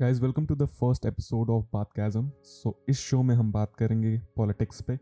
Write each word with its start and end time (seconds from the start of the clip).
Guys 0.00 0.20
welcome 0.20 0.46
to 0.46 0.54
the 0.54 0.64
first 0.66 1.06
episode 1.06 1.50
of 1.50 1.64
Baatkazam 1.72 2.30
so 2.44 2.74
इस 2.88 2.98
show 2.98 3.22
में 3.22 3.34
हम 3.34 3.52
बात 3.52 3.74
करेंगे 3.76 4.18
पॉलिटिक्स 4.36 4.82
पे 4.82 4.94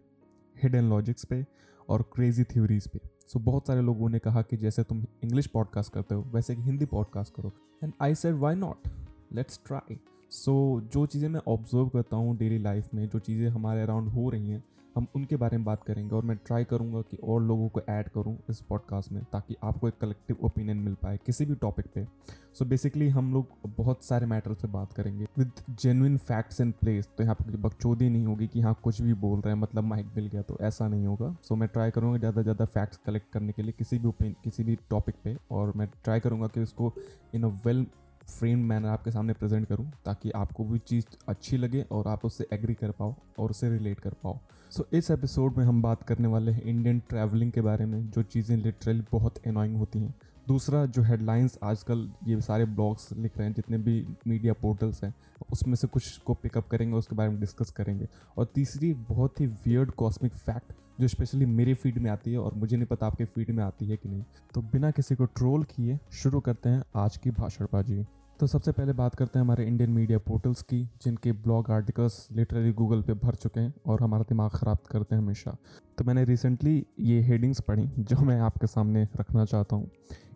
हिड 0.63 0.75
एंड 0.75 0.89
लॉजिक्स 0.89 1.25
पे 1.25 1.45
और 1.89 2.03
क्रेजी 2.03 2.45
थ्योरीज 2.45 2.87
पे। 2.89 2.99
सो 2.99 3.39
so, 3.39 3.45
बहुत 3.45 3.67
सारे 3.67 3.83
लोगों 3.83 4.09
ने 4.09 4.19
कहा 4.19 4.43
कि 4.43 4.57
जैसे 4.57 4.83
तुम 4.83 5.05
इंग्लिश 5.25 5.47
पॉडकास्ट 5.47 5.93
करते 5.93 6.15
हो 6.15 6.23
वैसे 6.23 6.57
कि 6.57 6.63
हिंदी 6.63 6.87
पॉडकास्ट 6.87 7.35
करो। 7.35 7.53
And 7.85 7.93
I 8.03 8.15
said 8.15 8.35
why 8.35 8.55
not 8.55 8.89
let's 9.33 9.61
try 9.67 9.99
so 10.31 10.81
जो 10.93 11.07
चीज़ें 11.07 11.29
मैं 11.29 11.41
ऑब्ज़र्व 11.49 11.89
करता 11.89 12.17
हूँ 12.17 12.37
डेली 12.37 12.59
लाइफ 12.59 12.95
में 12.95 13.09
जो 13.09 13.19
चीज़ें 13.19 13.49
हमारे 13.49 13.83
अराउंड 13.83 14.09
हो 14.09 14.29
रही 14.31 14.51
हैं 14.51 14.65
हम 14.97 15.07
उनके 15.17 15.37
बारे 15.37 15.57
में 15.57 15.65
बात 15.65 15.83
करेंगे 15.85 16.15
और 16.15 16.25
मैं 16.25 16.37
ट्राई 16.47 16.65
करूँगा 16.65 17.01
कि 17.01 17.17
और 17.17 17.43
लोगों 17.43 17.69
को 17.69 17.81
ऐड 17.89 18.09
करूँ 18.09 18.37
इस 18.51 18.61
पॉडकास्ट 18.61 19.13
में 19.13 19.23
ताकि 19.33 19.57
आपको 19.65 19.89
एक 19.89 19.95
कलेक्टिव 20.01 20.45
ओपिनियन 20.45 20.77
मिल 20.79 20.95
पाए 20.95 21.19
किसी 21.27 21.45
भी 21.45 21.55
टॉपिक 21.55 21.87
पे। 21.95 22.05
सो 22.05 22.65
so 22.65 22.71
बेसिकली 22.71 23.09
हम 23.09 23.33
लोग 23.35 23.47
बहुत 23.77 24.05
सारे 24.05 24.27
मैटर्स 24.27 24.59
पे 24.59 24.69
बात 24.69 24.93
करेंगे। 24.93 25.27
With 25.39 25.51
genuine 25.81 26.17
facts 26.19 26.61
in 26.61 26.71
place 26.81 27.09
तो 27.19 27.23
यहाँ 27.23 27.35
पर 27.35 27.57
बकचोदी 27.59 28.09
नहीं 28.09 28.27
होगी 28.27 28.47
कि 28.47 28.61
हाँ 28.61 28.75
कुछ 28.85 29.01
भी 29.03 29.15
बोल 29.17 29.41
रहे 29.41 29.55
हैं 29.55 29.61
मतलब 29.61 29.85
माइक 29.85 30.13
मिल 30.17 30.27
गया 30.27 30.43
तो 30.43 30.59
ऐसा 30.61 30.89
नहीं 30.89 31.07
होगा। 31.07 31.35
सो 31.43 31.55
so 31.55 31.61
मैं 31.61 31.69
ट्राई 31.69 31.91
करूँगा 31.91 32.19
ज़्यादा 32.19 32.41
से 32.41 32.43
ज़्यादा 32.43 32.65
फैक्ट्स 32.65 33.01
कलेक्ट 33.07 33.33
करने 33.33 33.53
के 33.53 33.63
लिए 33.63 33.73
किसी 33.79 33.99
भी 33.99 34.33
किसी 34.45 34.65
भी 34.65 34.79
टॉपिक 34.91 35.15
पे 35.25 35.37
और 35.51 35.73
मैं 35.77 35.89
ट्राई 36.05 36.21
करूँगा 36.21 36.47
कि 36.47 36.61
उसको 36.61 36.93
in 37.35 37.45
a 37.45 37.53
well 37.67 37.87
frame 38.29 38.59
manner 38.59 38.89
आपके 38.89 39.11
सामने 39.11 39.33
प्रेजेंट 39.33 39.67
करूँ 39.69 39.91
ताकि 40.05 40.31
आपको 40.31 40.65
भी 40.65 40.79
चीज़ 40.79 41.05
अच्छी 41.29 41.57
लगे 41.57 41.83
और 41.93 42.09
आप 42.09 42.25
उससे 42.25 42.47
एग्री 42.53 42.75
कर 42.75 42.91
पाओ 42.91 43.15
और 43.39 43.51
उससे 43.51 43.71
रिलेट 43.71 44.01
कर 44.01 44.15
पाओ। 44.23 44.39
सो 44.71 44.83
so, 44.83 44.95
इस 44.95 45.11
एपिसोड 45.11 45.57
में 45.57 45.65
हम 45.65 45.83
बात 45.83 46.03
करने 46.03 46.29
वाले 46.29 46.53
हैं 46.53 46.63
इंडियन 46.63 47.01
ट्रैवलिंग 47.01 47.53
के 47.53 47.61
बारे 47.61 47.87
में 47.87 48.11
जो 48.11 48.23
चीज़ें 48.23 48.57
लिटरली 48.57 49.03
बहुत 49.13 49.47
एनॉइंग 49.47 49.77
होती 49.77 49.99
हैं। 49.99 50.15
दूसरा 50.49 50.85
जो 50.87 51.03
हेडलाइंस 51.03 51.59
आजकल 51.63 52.09
ये 52.27 52.41
सारे 52.41 52.65
ब्लॉग्स 52.65 53.09
लिख 53.13 53.39
रहे 53.39 53.47
हैं 53.47 53.55
जितने 53.55 53.79
भी 53.79 54.07
मीडिया 54.27 54.53
पोर्टल्स 54.53 55.03
हैं 55.05 55.15
उसमें 55.53 55.75
से 55.75 55.87
कुछ 55.87 56.17
को 56.19 56.35
पिकअप 56.35 56.69
करेंगे 56.69 56.97
उसके 56.97 57.17
बारे 57.17 57.31
में 57.31 57.41
डिस्कस 57.41 57.71
करेंगे। 57.71 58.09
और 58.39 58.51
तीसरी 58.55 58.93
बहुत 59.09 59.41
ही 59.41 59.47
वियर्ड 59.47 59.91
कॉस्मिक 59.91 60.33
फैक्ट 60.33 60.73
जो 60.99 61.09
स्पेशली 61.09 61.47
मेरे 61.47 61.75
फ़ीड 61.75 61.99
में 61.99 62.11
आती 62.11 62.33
है 62.33 62.39
और 62.39 62.55
मुझे 62.55 62.77
नहीं 62.77 62.87
पता 62.87 63.07
आपके 63.07 63.25
फ़ीड 63.25 63.51
में 63.51 63.63
आती 63.65 63.87
है 63.87 63.97
कि 63.97 64.09
नहीं। 64.09 64.23
तो 64.55 64.63
बिना 64.63 64.91
किसी 64.91 65.15
को 65.15 65.25
ट्रोल 65.27 65.65
किए 65.67 65.99
शुरू 66.13 66.41
करते 66.41 66.69
हैं 66.69 66.83
आज 66.97 67.17
की 67.17 67.31
भाषणबाजी 67.33 68.05
तो 68.41 68.47
सबसे 68.47 68.73
पहले 68.73 68.93
बात 68.93 69.15
करते 69.15 69.39
हैं 69.39 69.45
हमारे 69.45 69.65
इंडियन 69.67 69.91
मीडिया 69.91 70.19
पोर्टल्स 70.19 70.63
की, 70.63 70.83
जिनके 71.03 71.33
ब्लॉग 71.35 71.71
आर्टिकल्स 71.71 72.27
लिटरली 72.33 72.73
गूगल 72.73 73.03
पे 73.03 73.15
भर 73.15 73.35
चुके 73.35 73.61
हैं 73.61 73.73
और 73.87 74.03
हमारा 74.03 74.25
दिमाग 74.29 74.51
ख़राब 74.51 74.79
करते 74.91 75.15
हैं 75.15 75.23
हमेशा। 75.23 75.57
तो 75.99 76.05
मैंने 76.05 76.25
रिसेंटली 76.25 76.85
ये 77.01 77.21
हेडिंग्स 77.23 77.61
पढ़ी, 77.61 77.87
जो 77.99 78.17
मैं 78.19 78.41
आपके 78.41 78.67
सामने 78.67 79.07
रखना 79.17 79.45
चाहता 79.45 79.77
हूँ। 79.77 79.91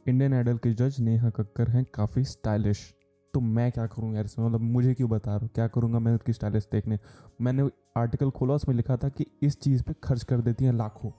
इंडियन 0.08 0.34
आइडल 0.34 0.58
के 0.58 0.72
जज 0.74 1.00
नेहा 1.00 1.30
कक्कर 1.30 1.70
हैं, 1.70 1.84
काफ़ी 1.94 2.24
स्टाइलिश 2.24 2.92
तो 3.34 3.40
मैं 3.40 3.72
क्या 3.72 3.86
करूँ 3.86 4.14
यार 4.14 4.24
इसमें? 4.24 4.46
मतलब 4.46 4.60
मुझे 4.60 4.94
क्यों 4.94 5.10
बता 5.10 5.30
रहा 5.30 5.38
हूँ? 5.38 5.50
क्या 5.54 5.68
करूँगा 5.68 5.98
मैं 5.98 6.14
उसकी 6.14 6.32
स्टाइलिश 6.32 6.68
देखने? 6.72 6.98
मैंने 7.40 7.70
आर्टिकल 7.96 8.30
खोला, 8.30 8.54
उसमें 8.54 8.76
लिखा 8.76 8.96
था 8.96 9.08
कि 9.08 9.26
इस 9.42 9.60
चीज़ 9.60 9.82
पे 9.82 9.94
खर्च 10.04 10.24
कर 10.24 10.40
देती 10.40 10.64
हैं 10.64 10.72
लाखों। 10.72 11.10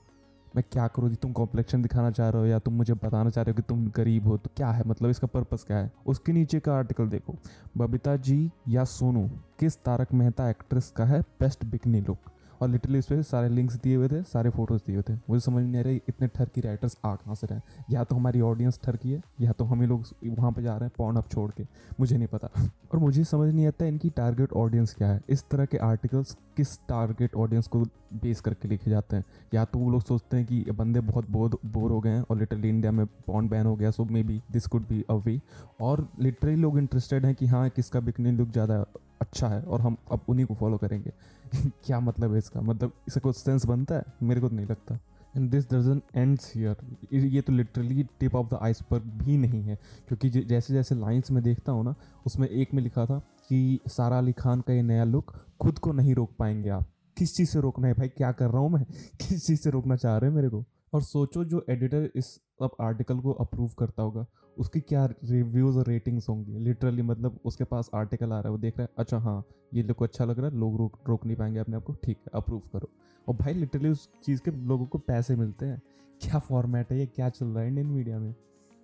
मैं 0.55 0.63
क्या 0.71 0.87
करूँ? 0.87 1.09
जी, 1.09 1.15
तुम 1.15 1.31
कॉम्प्लेक्शन 1.31 1.81
दिखाना 1.81 2.11
चाह 2.11 2.29
रहे 2.29 2.41
हो 2.41 2.47
या 2.47 2.59
तुम 2.59 2.73
मुझे 2.73 2.93
बताना 2.93 3.29
चाह 3.29 3.43
रहे 3.43 3.51
हो 3.51 3.55
कि 3.55 3.61
तुम 3.61 3.87
गरीब 3.87 4.27
हो 4.27 4.37
तो 4.37 4.49
क्या 4.57 4.71
है? 4.71 4.83
मतलब 4.87 5.09
इसका 5.09 5.27
पर्पस 5.27 5.63
क्या 5.63 5.77
है? 5.77 5.91
उसके 6.05 6.33
नीचे 6.33 6.59
का 6.59 6.75
आर्टिकल 6.75 7.07
देखो। 7.07 7.35
बबीता 7.77 8.15
जी, 8.15 8.51
या 8.67 8.83
सोनू, 8.83 9.29
किस 9.59 9.77
तारक 9.77 10.13
मेहता 10.13 10.49
एक्ट्रेस 10.49 10.93
का 10.97 11.05
है? 11.05 11.21
बेस्ट 11.21 11.65
बिकनी 11.65 12.01
लुक 12.01 12.17
और 12.61 12.69
लिटरली 12.69 12.99
इस 12.99 13.05
पर 13.05 13.21
सारे 13.21 13.49
लिंक्स 13.49 13.75
दिए 13.75 13.95
हुए 13.95 14.07
थे, 14.07 14.21
सारे 14.23 14.49
फ़ोटोज़ 14.49 14.81
दिए 14.87 14.95
हुए 14.95 15.03
थे। 15.09 15.13
मुझे 15.29 15.39
समझ 15.39 15.63
नहीं 15.63 15.77
आ 15.77 15.83
रहा 15.83 15.93
इतने 15.93 16.27
ठरकी 16.27 16.61
राइटर्स 16.61 16.97
आ 17.05 17.13
कहाँ 17.15 17.35
से 17.35 17.47
रहे 17.47 17.59
या 17.91 18.03
तो 18.03 18.15
हमारी 18.15 18.41
ऑडियंस 18.41 18.79
ठरकी 18.83 19.11
है, 19.11 19.21
या 19.41 19.51
तो 19.51 19.65
हम 19.65 19.81
ही 19.81 19.87
लोग 19.87 20.05
वहाँ 20.25 20.51
पर 20.51 20.61
जा 20.61 20.75
रहे 20.77 20.85
हैं, 20.85 20.91
पॉन 20.97 21.15
अप 21.15 21.29
छोड़ 21.29 21.49
के। 21.51 21.63
मुझे 21.99 22.17
नहीं 22.17 22.27
पता। 22.27 22.49
और 22.93 22.99
मुझे 22.99 23.23
समझ 23.23 23.53
नहीं 23.53 23.67
आता 23.67 23.85
इनकी 23.85 24.09
टारगेट 24.09 24.53
ऑडियंस 24.53 24.93
क्या 24.93 25.07
है। 25.07 25.21
इस 25.29 25.43
तरह 25.51 25.65
के 25.65 25.77
आर्टिकल्स 25.77 26.35
किस 26.57 26.77
टारगेट 26.79 27.35
ऑडियंस 27.35 27.67
को 27.67 27.83
बेस 28.13 28.41
करके 28.41 28.67
लिखे 28.67 28.91
जाते 28.91 29.15
हैं? 29.15 29.23
या 29.53 29.65
तो 29.65 29.79
वो 29.79 29.89
लोग 29.91 30.01
सोचते 30.01 30.37
हैं 30.37 30.45
कि 30.45 30.71
बंदे 30.71 30.99
बहुत 30.99 31.29
बोर 31.29 31.57
बोर 31.65 31.91
हो 31.91 31.99
गए 31.99 32.09
हैं 32.09 32.23
और 32.29 32.37
लिटरली 32.37 32.69
इंडिया 32.69 32.91
में 32.91 33.05
पॉन्ड 33.27 33.49
बैन 33.51 33.65
हो 33.65 33.75
गया 33.75 33.91
so 33.91 34.05
maybe 34.23 34.41
this 34.51 34.67
could 34.67 34.87
be 34.87 35.03
a 35.09 35.13
way 35.25 35.39
और 35.81 36.07
लिटरली 36.19 36.55
लोग 36.55 36.77
इंटरेस्टेड 36.77 37.25
हैं 37.25 37.35
कि 37.35 37.47
हाँ 37.47 37.69
किसका 37.69 37.99
बिकने 37.99 38.31
लुक 38.31 38.49
ज़्यादा 38.49 38.85
अच्छा 39.21 39.47
है 39.47 39.61
और 39.61 39.81
हम 39.81 39.97
अब 40.11 40.21
उन्हीं 40.29 40.45
को 40.45 40.53
फॉलो 40.53 40.77
करेंगे। 40.77 41.11
क्या 41.85 41.99
मतलब 41.99 42.31
है 42.31 42.37
इसका? 42.37 42.61
मतलब 42.61 42.91
इसका 43.07 43.21
कुछ 43.21 43.35
सेंस 43.35 43.65
बनता 43.65 43.95
है? 43.95 44.03
मेरे 44.23 44.41
को 44.41 44.49
तो 44.49 44.55
नहीं 44.55 44.65
लगता। 44.65 44.99
And 45.37 45.51
this 45.51 45.65
doesn't 45.65 46.01
ends 46.15 46.53
here 46.55 47.15
ये 47.15 47.41
तो 47.41 47.53
literally 47.53 48.03
tip 48.19 48.35
of 48.35 48.47
the 48.47 48.59
iceberg 48.61 49.03
भी 49.03 49.37
नहीं 49.37 49.63
है। 49.63 49.75
क्योंकि 50.07 50.29
जैसे 50.29 50.73
जैसे 50.73 50.95
लाइंस 50.95 51.31
में 51.31 51.43
देखता 51.43 51.71
हूँ 51.71 51.83
ना, 51.85 51.95
उसमें 52.25 52.47
एक 52.47 52.73
में 52.73 52.83
लिखा 52.83 53.05
था 53.05 53.19
कि 53.19 53.79
सारा 53.87 54.17
अली 54.17 54.31
खान 54.31 54.61
का 54.61 54.73
ये 54.73 54.81
नया 54.81 55.03
लुक 55.03 55.33
खुद 55.61 55.79
को 55.79 55.91
नहीं 55.91 56.15
रोक 56.15 56.35
पाएँगे 56.39 56.69
आप। 56.69 56.85
किस 57.17 57.35
चीज़ 57.35 57.49
से 57.49 57.61
रोकना 57.61 57.87
है? 57.87 57.93
भाई 57.93 58.07
क्या 58.07 58.31
कर 58.31 58.49
रहा 58.49 58.61
हूँ 58.61 58.69
मैं? 58.69 58.83
किस 59.27 59.47
चीज़ 59.47 59.59
से 59.59 59.69
रोकना 59.69 59.95
चाह 59.95 60.17
रहे 60.17 60.29
हैं 60.29 60.35
मेरे 60.35 60.49
को? 60.49 60.65
और 60.93 61.01
सोचो 61.01 61.43
जो 61.43 61.65
एडिटर 61.69 62.09
इस 62.15 62.39
अब 62.61 62.75
आर्टिकल 62.81 63.19
को 63.19 63.31
अप्रूव 63.31 63.69
करता 63.79 64.03
होगा, 64.03 64.25
उसकी 64.57 64.79
क्या 64.79 65.05
रिव्यूज़ 65.05 65.77
और 65.77 65.87
रेटिंग्स 65.87 66.29
होंगी? 66.29 66.57
लिटरली 66.59 67.01
मतलब 67.01 67.39
उसके 67.45 67.63
पास 67.63 67.89
आर्टिकल 67.95 68.25
आ 68.25 68.29
रहा 68.29 68.43
है, 68.43 68.49
वो 68.49 68.57
देख 68.57 68.77
रहा 68.77 68.83
है 68.83 68.89
अच्छा 68.97 69.17
हाँ 69.17 69.43
ये 69.73 69.83
लोग 69.83 69.97
को 69.97 70.05
अच्छा 70.05 70.25
लग 70.25 70.39
रहा 70.39 70.49
है, 70.49 70.57
लोग 70.57 70.77
रोक 70.77 70.99
रोक 71.09 71.25
नहीं 71.25 71.37
पाएँगे 71.37 71.59
अपने 71.59 71.75
आप 71.75 71.83
को, 71.83 71.93
ठीक 71.93 72.17
है 72.17 72.31
अप्रूव 72.33 72.61
करो। 72.73 72.89
और 73.27 73.35
भाई 73.35 73.53
लिटरली 73.53 73.89
उस 73.89 74.09
चीज़ 74.23 74.41
के 74.41 74.51
लोगों 74.51 74.85
को 74.85 74.97
पैसे 74.97 75.35
मिलते 75.35 75.65
हैं। 75.65 75.81
क्या 76.21 76.39
फॉर्मेट 76.39 76.91
है 76.91 76.99
ये? 76.99 77.05
क्या 77.05 77.29
चल 77.29 77.45
रहा 77.45 77.61
है 77.61 77.67
इंडियन 77.67 77.87
मीडिया 77.87 78.19
में? 78.19 78.35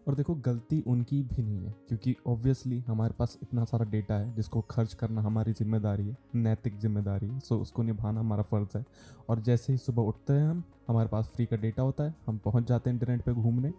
और 0.08 0.16
देखो, 0.16 0.34
गलती 0.36 0.82
उनकी 0.88 1.22
भी 1.24 1.44
नहीं 1.44 1.64
है, 1.64 1.74
क्योंकि 1.88 2.16
ऑब्वियसली 2.28 2.80
हमारे 2.80 3.14
पास 3.20 3.38
इतना 3.44 3.64
सारा 3.64 3.86
डेटा 3.86 4.16
है 4.16 4.34
जिसको 4.36 4.62
खर्च 4.62 4.94
करना 4.94 5.22
हमारी 5.22 5.54
ज़िम्मेदारी 5.54 6.08
है, 6.08 6.18
नैतिक 6.36 6.80
ज़िम्मेदारी 6.80 7.28
है 7.28 7.40
सो 7.40 7.58
उसको 7.60 7.84
निभाना 7.84 8.20
हमारा 8.20 8.44
फ़र्ज़ 8.44 8.78
है। 8.78 8.86
और 9.30 9.40
जैसे 9.40 9.74
ही 9.74 9.78
सुबह 9.78 10.04
उठते 10.04 10.34
हैं 10.34 10.50
हम, 10.50 10.64
हमारे 10.88 11.10
पास 11.10 11.32
फ्री 11.36 11.46
का 11.46 11.58
डेटा 11.58 11.84
होता 11.84 12.04
है, 12.04 12.14
हम 12.28 12.38
पहुँच 12.38 12.68
जाते 12.68 12.90
हैं 12.90 12.98
इंटरनेट 12.98 13.22
पे 13.22 13.34
घूमने 13.34 13.74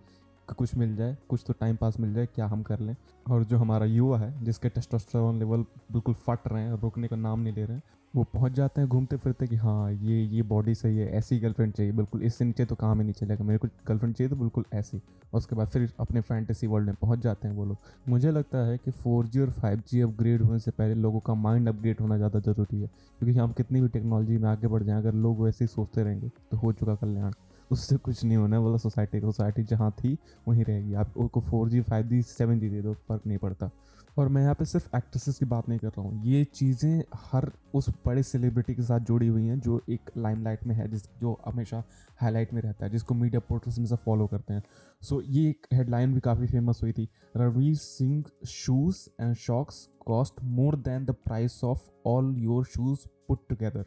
कुछ 0.48 0.74
मिल 0.76 0.94
जाए, 0.96 1.16
कुछ 1.28 1.44
तो 1.46 1.52
टाइम 1.52 1.76
पास 1.76 1.98
मिल 2.00 2.14
जाए, 2.14 2.26
क्या 2.26 2.46
हम 2.46 2.62
कर 2.62 2.80
लें? 2.80 2.94
और 3.26 3.44
जो 3.44 3.58
हमारा 3.58 3.86
युवा 3.86 4.18
है, 4.18 4.32
जिसके 4.44 4.68
टेस्टोस्टेरोन 4.68 5.38
लेवल 5.38 5.64
बिल्कुल 5.92 6.14
फट 6.16 6.48
रहे 6.48 6.62
हैं, 6.62 6.80
रुकने 6.82 7.08
का 7.08 7.16
नाम 7.16 7.40
नहीं 7.40 7.54
ले 7.54 7.64
रहे 7.64 7.76
हैं, 7.76 7.82
वो 8.14 8.24
पहुँच 8.24 8.52
जाते 8.52 8.80
हैं 8.80 8.88
घूमते 8.90 9.16
फिरते 9.16 9.46
कि 9.46 9.56
हाँ 9.56 9.92
ये 9.92 10.20
ये 10.24 10.42
बॉडी 10.42 10.74
सही 10.74 10.98
है, 10.98 11.08
ऐसी 11.08 11.38
गर्लफ्रेंड 11.38 11.72
चाहिए। 11.72 11.92
बिल्कुल 11.92 12.22
इससे 12.22 12.44
नीचे 12.44 12.64
तो 12.64 12.74
काम 12.74 12.98
ही 12.98 13.04
नहीं 13.04 13.14
चलेगा। 13.14 13.44
मेरे 13.44 13.58
को 13.58 13.68
गर्लफ्रेंड 13.88 14.14
चाहिए 14.14 14.30
तो 14.30 14.36
बिल्कुल 14.36 14.64
ऐसी। 14.74 14.96
और 14.96 15.38
उसके 15.38 15.56
बाद 15.56 15.68
फिर 15.68 15.90
अपने 16.00 16.20
फैंटेसी 16.20 16.66
वर्ल्ड 16.66 16.86
में 16.86 16.96
पहुँच 17.00 17.18
जाते 17.18 17.48
हैं 17.48 17.54
वो 17.54 17.64
लोग। 17.64 17.76
मुझे 18.08 18.30
लगता 18.30 18.58
है 18.66 18.78
कि 18.78 18.90
फोर 18.92 19.26
और 19.40 19.50
फाइव 19.52 19.78
अपग्रेड 20.04 20.42
होने 20.42 20.58
से 20.58 20.70
पहले 20.70 20.94
लोगों 20.94 21.20
का 21.20 21.34
माइंड 21.34 21.68
अपग्रेड 21.68 22.00
होना 22.00 22.16
ज़्यादा 22.16 22.40
ज़रूरी 22.40 22.80
है। 22.80 22.86
क्योंकि 23.20 23.38
हम 23.38 23.52
कितनी 23.52 23.80
भी 23.80 23.88
टेक्नोलॉजी 23.88 24.38
में 24.38 24.48
आगे 24.48 24.66
बढ़ 24.66 24.82
जाएँ, 24.82 24.98
अगर 24.98 25.14
लोग 25.14 25.42
वैसे 25.42 25.64
ही 25.64 25.68
सोचते 25.68 26.02
रहेंगे 26.02 26.28
तो 26.50 26.56
हो 26.56 26.72
चुका 26.72 26.94
कल्याण। 26.94 27.32
उससे 27.70 27.96
कुछ 27.96 28.24
नहीं 28.24 28.36
होना 28.36 28.60
बोला 28.60 28.76
सोसाइटी 28.78 29.20
सोसाइटी 29.20 29.62
जहाँ 29.64 29.90
थी 29.98 30.16
वहीं 30.48 30.64
रहेगी। 30.64 30.94
आप 30.94 31.38
four 31.40 31.68
G 31.68 31.80
five 31.80 32.06
G 32.08 32.22
seven 32.22 32.58
G 32.60 32.68
दे 32.70 32.82
दो 32.82 32.94
फ़र्क 33.08 33.26
नहीं 33.26 33.38
पड़ता। 33.38 33.70
और 34.18 34.28
मैं 34.28 34.42
यहाँ 34.42 34.54
पे 34.54 34.64
सिर्फ़ 34.64 34.96
एक्ट्रेसेस 34.96 35.38
की 35.38 35.44
बात 35.44 35.68
नहीं 35.68 35.78
कर 35.78 35.88
रहा 35.88 36.02
हूँ। 36.02 36.22
ये 36.24 36.44
चीज़ें 36.44 37.02
हर 37.32 37.50
उस 37.74 37.88
बड़े 38.06 38.22
सेलिब्रिटी 38.22 38.74
के 38.74 38.82
साथ 38.82 39.00
जुड़ी 39.00 39.26
हुई 39.26 39.46
हैं 39.46 39.58
जो 39.60 39.80
एक 39.90 40.10
लाइमलाइट 40.16 40.66
में 40.66 40.74
है 40.74 40.88
जिस 40.90 41.02
जो 41.20 41.36
हमेशा 41.46 41.82
हाईलाइट 42.20 42.52
में 42.54 42.60
रहता 42.62 42.84
है 42.84 42.90
जिसको 42.92 43.14
मीडिया 43.14 43.40
पोर्टल्स 43.48 43.78
में 43.78 43.86
से 43.86 43.96
फॉलो 43.96 44.26
करते 44.26 44.54
हैं। 44.54 44.62
सो 45.02 45.16
so, 45.16 45.22
ये 45.26 45.48
एक 45.48 45.66
हेडलाइन 45.72 46.14
भी 46.14 46.20
काफ़ी 46.20 46.46
फ़ेमस 46.46 46.80
हुई 46.82 46.92
थी। 46.92 47.08
Ranveer 47.36 47.74
Singh 47.76 48.24
shoes 48.46 49.06
and 49.20 49.34
socks 49.36 49.86
cost 50.06 50.42
more 50.44 50.76
than 50.78 51.04
the 51.04 51.14
price 51.26 51.60
of 51.64 51.88
all 52.06 52.34
your 52.38 52.64
shoes 52.66 53.06
put 53.28 53.48
together 53.48 53.84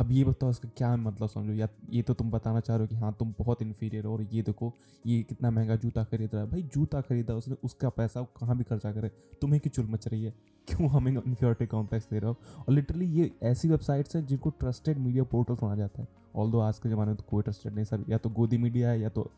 अब 0.00 0.12
ये 0.12 0.24
बताओ, 0.24 0.50
इसका 0.50 0.68
क्या 0.76 0.96
मतलब 0.96 1.28
समझो? 1.28 1.52
या 1.52 1.68
ये 1.90 2.02
तो 2.02 2.14
तुम 2.14 2.30
बताना 2.30 2.60
चाह 2.60 2.76
रहे 2.76 2.84
हो 2.84 2.88
कि 2.88 2.96
हाँ 2.96 3.16
तुम 3.18 3.34
बहुत 3.38 3.62
इन्फीरियर 3.62 4.04
हो 4.04 4.12
और 4.12 4.22
ये 4.22 4.42
देखो, 4.42 4.74
ये 5.06 5.22
कितना 5.22 5.50
महँगा 5.50 5.76
जूता 5.76 6.04
खरीद 6.04 6.30
रहा 6.34 6.42
है। 6.44 6.50
भाई, 6.50 6.62
जूता 6.62 7.00
खरीदा 7.00 7.34
उसने, 7.34 7.56
उसका 7.64 7.88
पैसा 7.88 8.22
कहाँ 8.22 8.56
भी 8.56 8.64
खर्चा 8.64 8.92
करे? 8.92 9.10
तुम्हें 9.40 9.60
की 9.60 9.68
चुल 9.68 9.86
मच 9.86 10.08
रही 10.08 10.24
है? 10.24 10.30
क्यों 10.68 10.90
हमें 10.90 11.12
इन्फ्योरिटी 11.12 11.66
कॉम्प्लेक्स 11.66 12.10
दे 12.10 12.18
रहे 12.18 12.30
हो? 12.30 12.36
और 12.58 12.74
लिटरली 12.74 13.06
ये 13.06 13.30
ऐसी 13.42 13.68
वेबसाइट्स 13.68 14.16
हैं 14.16 14.26
जिनको 14.26 14.50
ट्रस्टेड 14.50 14.98
मीडिया 14.98 15.24
पोर्टल 15.24 15.54
माना 15.62 15.76
जाता 15.76 16.02
है। 16.02 16.08
ऑल 16.36 16.50
दो 16.50 16.58
आज 16.58 16.78
के 16.78 16.88
ज़माने 16.88 17.06
में 17.06 17.16
तो 17.16 17.24
कोई 17.30 17.42
ट्रस्टेड 17.42 17.74
नहीं 17.74 17.84
सर। 17.84 18.04
या 18.08 18.18
तो 18.18 18.30
गोदी 18.30 18.58
मीडिया 18.58 18.90
है, 18.90 19.00
या 19.00 19.08
तो 19.08 19.30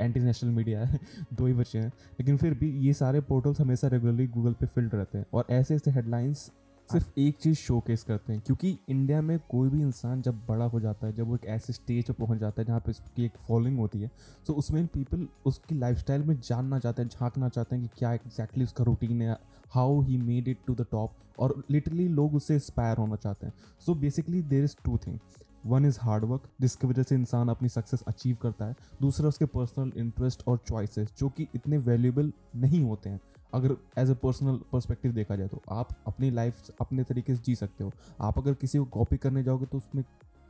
एंटी 0.00 0.20
नेशनल 0.20 0.50
मीडिया 0.50 0.84
है, 0.84 1.00
दो 1.34 1.46
ही 1.46 1.52
बच्चे 1.52 1.78
हैं। 1.78 1.88
लेकिन 1.88 2.36
फिर 2.36 2.54
भी 2.54 2.70
ये 2.70 2.92
सारे 2.92 3.20
पोर्टल्स 3.20 3.60
हमेशा 3.60 3.88
रेगुलरली 3.88 4.26
गूगल 4.26 4.52
पे 4.52 4.66
फिल्ड 4.66 4.94
रहते 4.94 5.18
हैं। 5.18 5.26
और 5.34 5.46
ऐसे 5.50 5.74
ऐसे 5.74 5.90
हेडलाइंस 5.90 6.50
सिर्फ़ 6.92 7.20
एक 7.20 7.36
चीज़ 7.36 7.56
शोकेस 7.58 8.02
करते 8.02 8.32
हैं, 8.32 8.42
क्योंकि 8.46 8.76
इंडिया 8.88 9.20
में 9.22 9.38
कोई 9.50 9.68
भी 9.68 9.80
इंसान 9.82 10.22
जब 10.22 10.40
बड़ा 10.48 10.64
हो 10.64 10.80
जाता 10.80 11.06
है, 11.06 11.12
जब 11.12 11.28
वो 11.28 11.34
एक 11.34 11.46
ऐसे 11.46 11.72
स्टेज 11.72 12.04
पर 12.04 12.14
पहुँच 12.14 12.38
जाता 12.38 12.62
है 12.62 12.66
जहाँ 12.66 12.80
पे 12.80 12.90
उसकी 12.90 13.24
एक 13.24 13.36
फॉलोइंग 13.38 13.78
होती 13.78 14.00
है 14.00 14.10
तो 14.46 14.54
उसमें 14.54 14.86
पीपल 14.88 15.26
उसकी 15.46 15.78
लाइफस्टाइल 15.78 16.22
में 16.22 16.38
जानना 16.40 16.78
चाहते 16.78 17.02
हैं, 17.02 17.08
झांकना 17.10 17.48
चाहते 17.48 17.76
हैं 17.76 17.84
कि 17.84 17.98
क्या 17.98 18.12
एग्जैक्टली 18.14 18.64
उसका 18.64 18.84
रूटीन 18.84 19.22
है 19.22 19.38
how 19.72 20.00
he 20.02 20.16
made 20.18 20.48
it 20.48 20.58
to 20.66 20.74
the 20.74 20.86
top 20.90 21.12
और 21.38 21.62
लिटरली 21.70 22.08
लोग 22.10 22.34
उससे 22.34 22.54
इंस्पायर 22.54 22.98
होना 22.98 23.16
चाहते 23.16 23.46
हैं। 23.46 23.52
So 23.80 23.94
basically 23.94 24.42
there 24.44 24.64
is 24.64 24.76
two 24.84 24.98
thing 25.06 25.18
one 25.66 25.84
is 25.86 25.98
hard 26.00 26.24
work 26.24 26.48
जिसकी 26.60 26.86
वजह 26.86 27.02
से 27.02 27.14
इंसान 27.14 27.48
अपनी 27.48 27.68
सक्सेस 27.68 28.02
अचीव 28.08 28.36
करता 28.42 28.66
है। 28.66 28.74
दूसरा 29.02 29.28
उसके 29.28 29.46
पर्सनल 29.46 29.92
इंटरेस्ट 29.96 30.42
और 30.48 30.58
चॉइसेस 30.68 31.12
जो 31.18 31.28
कि 31.28 31.46
इतने 31.54 31.78
वैल्यूबल 31.80 32.32
नहीं 32.56 32.82
होते 32.82 33.10
हैं। 33.10 33.20
अगर 33.54 33.76
एज 33.98 34.10
अ 34.10 34.14
पर्सनल 34.14 34.60
पर्सपेक्टिव 34.72 35.12
देखा 35.12 35.36
जाए 35.36 35.48
तो 35.48 35.62
आप 35.70 35.88
अपनी 36.06 36.30
लाइफ 36.30 36.70
अपने 36.80 37.04
तरीके 37.04 37.34
से 37.34 37.42
जी 37.46 37.54
सकते 37.56 37.84
हो। 37.84 37.92
आप 38.20 38.38
अगर 38.38 38.54
किसी 38.54 38.78
को 38.78 38.84
कॉपी 38.84 39.16
करने 39.16 39.42
जाओगे 39.42 39.66
तो 39.66 39.78
उसमें 39.78 40.04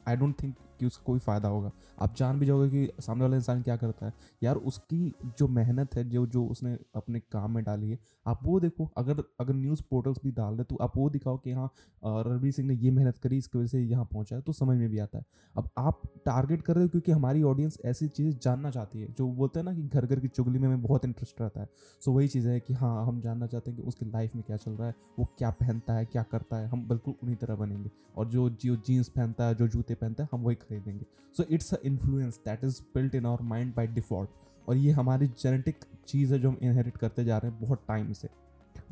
आई 0.07 0.17
डोंट 0.17 0.43
थिंक 0.43 0.55
कि 0.81 0.87
उसका 0.87 1.03
कोई 1.07 1.19
फ़ायदा 1.19 1.49
होगा। 1.49 1.71
आप 2.01 2.15
जान 2.17 2.39
भी 2.39 2.47
जाओगे 2.47 2.69
कि 2.71 3.03
सामने 3.03 3.23
वाला 3.23 3.37
इंसान 3.37 3.61
क्या 3.63 3.77
करता 3.77 4.07
है। 4.07 4.13
यार 4.43 4.57
उसकी 4.57 5.13
जो 5.39 5.49
मेहनत 5.49 5.95
है, 5.97 6.05
जो 6.05 6.27
जो 6.27 6.45
उसने 6.47 6.77
अपने 6.97 7.21
काम 7.23 7.55
में 7.55 7.63
डाली 7.65 7.91
है, 7.91 7.99
आप 8.27 8.41
वो 8.43 8.59
देखो। 8.61 8.89
अगर 8.97 9.23
अगर 9.41 9.55
न्यूज़ 9.55 9.83
पोर्टल्स 9.91 10.19
भी 10.25 10.31
डाल 10.33 10.55
रहे 10.55 10.65
तो 10.65 10.77
आप 10.77 10.97
वो 10.97 11.09
दिखाओ 11.11 11.37
कि 11.39 11.53
हाँ 11.53 11.71
रणवीर 12.03 12.53
सिंह 12.53 12.69
ने 12.69 12.75
ये 12.75 12.91
मेहनत 12.91 13.19
करी, 13.19 13.39
इसकी 13.39 13.59
वजह 13.59 13.69
से 13.69 13.81
यहाँ 13.81 14.05
पहुँचा 14.05 14.37
है 14.37 14.43
तो 14.43 14.53
समझ 14.53 14.77
में 14.79 14.89
भी 14.91 14.99
आता 14.99 15.19
है। 15.19 15.25
अब 15.55 15.71
आप 15.79 16.03
टारगेट 16.27 16.63
कर 16.63 16.75
रहे 16.75 16.85
हो 16.85 16.89
क्योंकि 16.89 17.13
हमारी 17.13 17.43
ऑडियंस 17.45 17.79
ऐसी 17.85 18.09
चीज़ें 18.09 18.39
जानना 18.43 18.71
चाहती 18.71 19.01
है, 19.01 19.13
जो 19.13 19.29
बोलते 19.29 19.61
हैं 19.61 19.65
ना 19.65 19.75
कि 19.75 19.83
घर 19.85 20.07
घर 20.07 20.21
की 20.21 20.29
चुगली 20.29 20.59
में 20.59 20.67
हमें 20.69 20.83
बहुत 20.83 21.05
इंटरेस्ट 21.05 21.41
रहता 21.41 21.61
है। 21.61 21.69
सो 22.03 22.13
वही 22.13 22.29
चीज़ 22.29 22.49
है 22.49 22.59
कि 22.61 22.75
हाँ 22.75 23.07
हम 23.07 23.21
जानना 23.21 23.47
चाहते 23.47 23.71
हैं 23.71 23.81
कि 23.81 23.87
उसकी 23.89 24.07
लाइफ 24.07 24.35
में 24.35 24.45
क्या 24.45 24.57
चल 24.57 24.73
रहा 24.73 24.89
है, 24.89 24.95
वो 25.19 25.29
क्या 25.39 25.51
पहनता 25.53 25.95
है, 25.95 26.05
क्या 26.05 26.23
करता 26.25 26.57
है, 26.57 26.69
हम 26.69 26.87
बिल्कुल 26.89 27.15
उन्हीं 27.23 27.37
तरह 27.37 27.57
बनेंगे। 27.57 27.91
और 28.17 28.29
जो 28.29 28.49
जो 28.53 28.77
जीन्स 28.79 29.09
पहनता 29.09 29.45
है, 29.45 29.55
जो 29.55 29.69
जूते 29.69 29.92
पहनता 29.95 30.23
है 30.23 30.29
हम 30.33 30.43
वही 30.43 30.57
खरीदेंगे। 30.57 31.07
So 31.35 31.45
it's 31.51 31.75
a 31.75 31.79
influence 31.85 32.41
that 32.47 32.65
is 32.65 32.81
built 32.95 33.15
in 33.15 33.27
our 33.27 33.43
mind 33.43 33.75
by 33.75 33.87
default 33.87 34.31
और 34.69 34.77
ये 34.77 34.93
हमारी 34.93 35.27
जेनेटिक 35.43 35.85
चीज़ 36.09 36.33
है 36.35 36.39
जो 36.41 36.51
हम 36.51 36.59
इनहेरिट 36.63 36.97
करते 36.97 37.25
जा 37.25 37.39
रहे 37.39 37.51
हैं 37.53 37.61
बहुत 37.61 37.85
टाइम 37.89 38.13
से। 38.13 38.29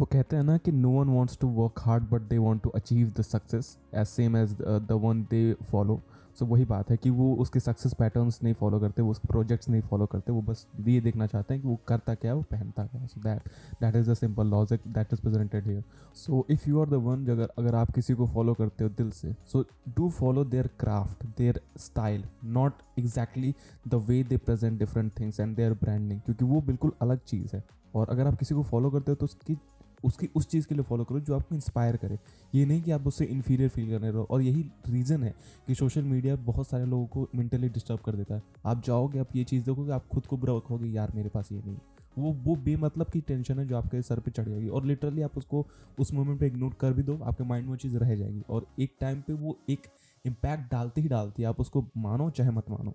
वो 0.00 0.06
कहते 0.06 0.36
हैं 0.36 0.42
ना 0.42 0.56
कि 0.56 0.72
no 0.72 0.90
one 0.90 1.08
wants 1.08 1.38
to 1.38 1.48
work 1.54 1.80
hard 1.80 2.04
but 2.10 2.22
they 2.28 2.36
want 2.38 2.62
to 2.62 2.68
achieve 2.70 3.12
the 3.18 3.22
success 3.22 3.76
as 3.94 4.06
same 4.06 4.36
as 4.36 4.56
the 4.60 4.98
one 5.02 5.22
they 5.30 5.40
follow 5.70 6.00
so 6.38 6.46
वही 6.46 6.64
बात 6.64 6.90
है 6.90 6.96
कि 6.96 7.10
वो 7.10 7.34
उसके 7.34 7.60
सक्सेस 7.60 7.94
पैटर्न्स 7.94 8.42
नहीं 8.42 8.54
फॉलो 8.54 8.78
करते, 8.80 9.02
वो 9.02 9.10
उसके 9.10 9.28
प्रोजेक्ट्स 9.28 9.68
नहीं 9.68 9.80
फॉलो 9.80 10.06
करते, 10.06 10.32
वो 10.32 10.42
बस 10.42 10.66
ये 10.86 11.00
देखना 11.00 11.26
चाहते 11.26 11.54
हैं 11.54 11.62
कि 11.62 11.68
वो 11.68 11.78
करता 11.88 12.14
क्या 12.14 12.30
है, 12.30 12.36
वो 12.36 12.42
पहनता 12.50 12.84
क्या 12.86 13.00
है। 13.00 13.06
So 13.06 13.20
that 13.20 13.48
that 13.80 13.96
is 13.96 14.10
the 14.10 14.14
simple 14.14 14.46
logic 14.46 14.80
that 14.88 15.12
is 15.12 15.20
presented 15.20 15.66
here 15.66 15.82
so 16.16 16.44
if 16.50 16.68
you 16.68 16.80
are 16.80 16.88
the 16.90 17.00
one 17.04 17.26
अगर 17.26 17.48
अगर 17.58 17.74
आप 17.74 17.90
किसी 17.94 18.14
को 18.14 18.26
फॉलो 18.26 18.54
करते 18.54 18.84
हो 18.84 18.90
दिल 18.98 19.10
से 19.10 19.34
so 19.52 19.64
do 19.96 20.08
follow 20.10 20.44
their 20.44 20.66
craft 20.80 21.26
their 21.38 21.60
style 21.78 22.24
not 22.52 22.82
exactly 22.98 23.54
the 23.88 24.02
way 24.08 24.22
they 24.24 24.36
present 24.38 24.78
different 24.78 25.12
things 25.18 25.40
and 25.40 25.56
their 25.56 25.72
branding 25.82 26.20
क्योंकि 26.20 26.44
वो 26.44 26.60
बिल्कुल 26.62 26.92
अलग 27.02 27.20
चीज़ 27.26 27.56
है। 27.56 27.62
और 27.94 28.08
अगर 28.10 28.26
आप 28.26 28.38
किसी 28.38 28.54
को 28.54 28.62
फॉलो 28.62 28.90
करते 28.90 29.10
हो 29.10 29.16
तो 29.16 29.24
उसकी 29.24 29.56
उसकी, 30.04 30.28
उस 30.36 30.48
चीज़ 30.48 30.66
के 30.66 30.74
लिए 30.74 30.84
फॉलो 30.84 31.04
करो 31.04 31.20
जो 31.20 31.36
आपको 31.36 31.54
इंस्पायर 31.54 31.96
करे। 31.96 32.18
ये 32.54 32.66
नहीं 32.66 32.82
कि 32.82 32.90
आप 32.90 33.06
उससे 33.06 33.24
इन्फीरियर 33.24 33.68
फील 33.68 33.90
करने 33.90 34.10
रहो। 34.10 34.26
और 34.30 34.42
यही 34.42 34.70
रीज़न 34.88 35.22
है 35.22 35.34
कि 35.66 35.74
सोशल 35.74 36.02
मीडिया 36.02 36.36
बहुत 36.36 36.68
सारे 36.68 36.86
लोगों 36.86 37.06
को 37.06 37.28
मेंटली 37.34 37.68
डिस्टर्ब 37.68 38.00
कर 38.00 38.12
देता 38.12 38.34
है। 38.34 38.42
आप 38.66 38.84
जाओगे, 38.84 39.18
आप 39.18 39.36
ये 39.36 39.44
चीज़ 39.44 39.64
देखोगे, 39.64 39.92
आप 39.92 40.08
खुद 40.08 40.26
को 40.26 40.36
बुरा 40.36 40.56
रखोगे 40.56 40.88
यार, 40.88 41.12
मेरे 41.14 41.28
पास 41.28 41.52
ये 41.52 41.62
नहीं 41.66 41.78
वो 42.18 42.32
वो 42.32 42.56
बेमतलब 42.56 43.06
की 43.06 43.20
टेंशन 43.20 43.58
है 43.58 43.68
जो 43.68 43.76
आपके 43.76 44.02
सर 44.02 44.20
पे 44.20 44.30
चढ़ 44.30 44.48
जाएगी। 44.48 44.68
और 44.68 44.84
लिटरली 44.84 45.22
आप 45.22 45.38
उसको, 45.38 45.66
उस 45.98 46.14
मोमेंट 46.14 46.40
पे 46.40 46.46
इग्नोर 46.46 46.74
कर 46.80 46.92
भी 46.92 47.02
दो, 47.02 47.18
आपके 47.18 47.44
माइंड 47.44 47.64
में 47.64 47.70
वो 47.70 47.76
चीज़ 47.76 47.96
रह 47.96 48.14
जाएगी। 48.16 48.42
और 48.50 48.66
एक 48.80 48.96
टाइम 49.00 49.20
पे 49.20 49.32
वो 49.32 49.58
एक 49.70 49.80
इम्पैक्ट 50.26 50.72
डालते 50.72 51.00
ही 51.00 51.08
डालती 51.08 51.42
है 51.42 51.48
आप 51.48 51.60
उसको 51.60 51.84
मानो 51.96 52.30
चाहे 52.30 52.50
मत 52.50 52.70
मानो। 52.70 52.94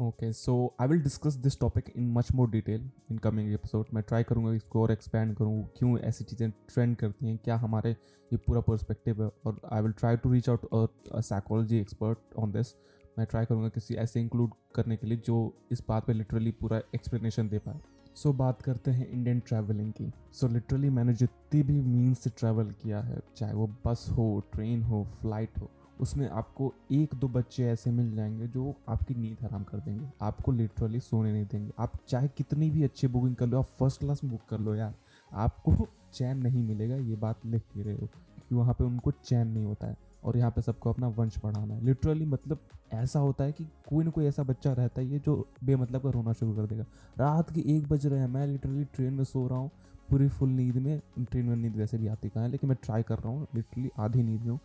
Okay 0.00 0.32
so 0.32 0.74
I 0.80 0.88
will 0.88 1.02
discuss 1.02 1.34
this 1.34 1.60
topic 1.60 1.84
in 1.96 2.12
much 2.12 2.32
more 2.32 2.50
detail 2.50 2.90
in 3.10 3.18
coming 3.18 3.52
episode 3.52 3.86
मैं 3.94 4.02
ट्राई 4.02 4.22
करूँगा 4.22 4.52
इसको 4.52 4.82
और 4.82 4.92
एक्सपैंड 4.92 5.36
करूँ 5.36 5.68
क्यों 5.78 5.98
ऐसी 5.98 6.24
चीज़ें 6.24 6.50
ट्रेंड 6.50 6.96
करती 6.96 7.26
हैं 7.26 7.38
क्या 7.38 7.56
हमारे 7.56 7.90
ये 7.90 8.36
पूरा 8.36 8.60
पर्सपेक्टिव 8.60 9.24
है? 9.24 9.30
और 9.44 9.60
I 9.72 9.82
will 9.82 9.92
try 9.92 10.16
to 10.16 10.32
reach 10.32 10.48
out 10.48 10.88
a 11.12 11.20
psychology 11.20 11.78
expert 11.78 12.18
on 12.38 12.52
this 12.52 12.74
मैं 13.18 13.26
ट्राई 13.26 13.44
करूँगा 13.44 13.68
किसी 13.68 13.94
ऐसे 13.94 14.20
इंक्लूड 14.20 14.50
करने 14.74 14.96
के 14.96 15.06
लिए 15.06 15.18
जो 15.18 15.54
इस 15.72 15.82
बात 15.88 16.06
पे 16.06 16.12
लिटरली 16.12 16.50
पूरा 16.50 16.78
एक्सप्लेनेशन 16.94 17.48
दे 17.48 17.58
पाए। 17.58 17.80
सो 18.16 18.30
so, 18.30 18.36
बात 18.36 18.62
करते 18.62 18.90
हैं 18.90 19.08
इंडियन 19.08 19.40
ट्रैवलिंग 19.40 19.92
की। 19.92 20.12
सो 20.32 20.46
so, 20.46 20.52
लिटरली 20.52 20.90
मैंने 20.90 21.14
जितनी 21.14 21.62
भी 21.62 21.80
मीन्स 21.80 22.18
से 22.18 22.30
ट्रैवल 22.30 22.70
किया 22.82 23.00
है 23.00 23.20
चाहे 23.36 23.54
वो 23.54 23.66
बस 23.86 24.06
हो 24.10 24.42
ट्रेन 24.52 24.82
हो 24.82 25.04
फ़्लाइट 25.04 25.58
हो 25.58 25.70
उसमें 26.04 26.28
आपको 26.28 26.72
एक 26.92 27.14
दो 27.14 27.28
बच्चे 27.28 27.64
ऐसे 27.64 27.90
मिल 27.90 28.14
जाएँगे 28.16 28.46
जो 28.48 28.74
आपकी 28.88 29.14
नींद 29.14 29.36
हराम 29.42 29.62
कर 29.62 29.78
देंगे, 29.78 30.06
आपको 30.22 30.52
लिटरली 30.52 31.00
सोने 31.00 31.32
नहीं 31.32 31.44
देंगे। 31.44 31.72
आप 31.78 31.92
चाहे 32.08 32.28
कितनी 32.28 32.70
भी 32.70 32.82
अच्छी 32.82 33.06
बुकिंग 33.06 33.34
कर 33.36 33.46
लो, 33.46 33.58
आप 33.58 33.64
फ़र्स्ट 33.78 34.00
क्लास 34.00 34.24
में 34.24 34.32
बुक 34.32 34.40
कर 34.50 34.60
लो 34.60 34.74
यार। 34.74 34.94
आपको 35.32 35.86
चैन 36.14 36.38
नहीं 36.38 36.62
मिलेगा, 36.62 36.96
ये 36.96 37.16
बात 37.16 37.46
लिख 37.46 37.62
के 37.74 37.82
रहे 37.82 37.94
हो, 37.94 38.06
क्योंकि 38.06 38.54
वहाँ 38.54 38.74
पे 38.74 38.84
उनको 38.84 39.10
चैन 39.10 39.48
नहीं 39.48 39.64
होता 39.64 39.86
है 39.86 39.96
और 40.24 40.36
यहाँ 40.36 40.50
पे 40.50 40.62
सबको 40.62 40.90
अपना 40.90 41.08
वंश 41.08 41.38
बढ़ाना 41.44 41.74
है। 41.74 41.84
लिटरली 41.84 42.26
मतलब 42.26 42.58
ऐसा 42.92 43.18
होता 43.18 43.44
है 43.44 43.52
कि 43.52 43.64
कोई 43.88 44.04
ना 44.04 44.10
कोई 44.10 44.26
ऐसा 44.26 44.42
बच्चा 44.42 44.72
रहता 44.72 45.00
है 45.00 45.08
ये 45.08 45.18
जो 45.18 45.34
बेमतलब 45.64 46.02
का 46.02 46.10
रोना 46.10 46.32
शुरू 46.32 46.54
कर 46.54 46.66
देगा। 46.66 46.84
रात 47.18 47.50
के 47.50 47.60
एक 47.76 47.88
बज 47.88 48.06
रहे 48.06 48.20
हैं, 48.20 48.28
मैं 48.28 48.46
लिटरली 48.46 48.84
ट्रेन 48.84 49.12
में 49.14 49.24
सो 49.24 49.46
रहा 49.48 49.58
हूँ, 49.58 49.70
पूरी 50.10 50.28
फुल 50.28 50.48
नींद 50.50 50.76
में 50.76 51.00
ट्रेन 51.20 51.46
में 51.46 51.56
नींद 51.56 51.76
वैसे 51.76 51.98
भी 51.98 52.06
आती 52.06 52.28
कहाँ 52.28 52.44
है, 52.44 52.50
लेकिन 52.50 52.68
मैं 52.68 52.76
ट्राई 52.82 53.02
कर 53.02 53.18
रहा 53.18 53.28
हूँ 53.28 53.46
लिटरली 53.54 53.90
आधी 53.98 54.22
नींद 54.22 54.40
में 54.40 54.50
हूँ। 54.50 54.60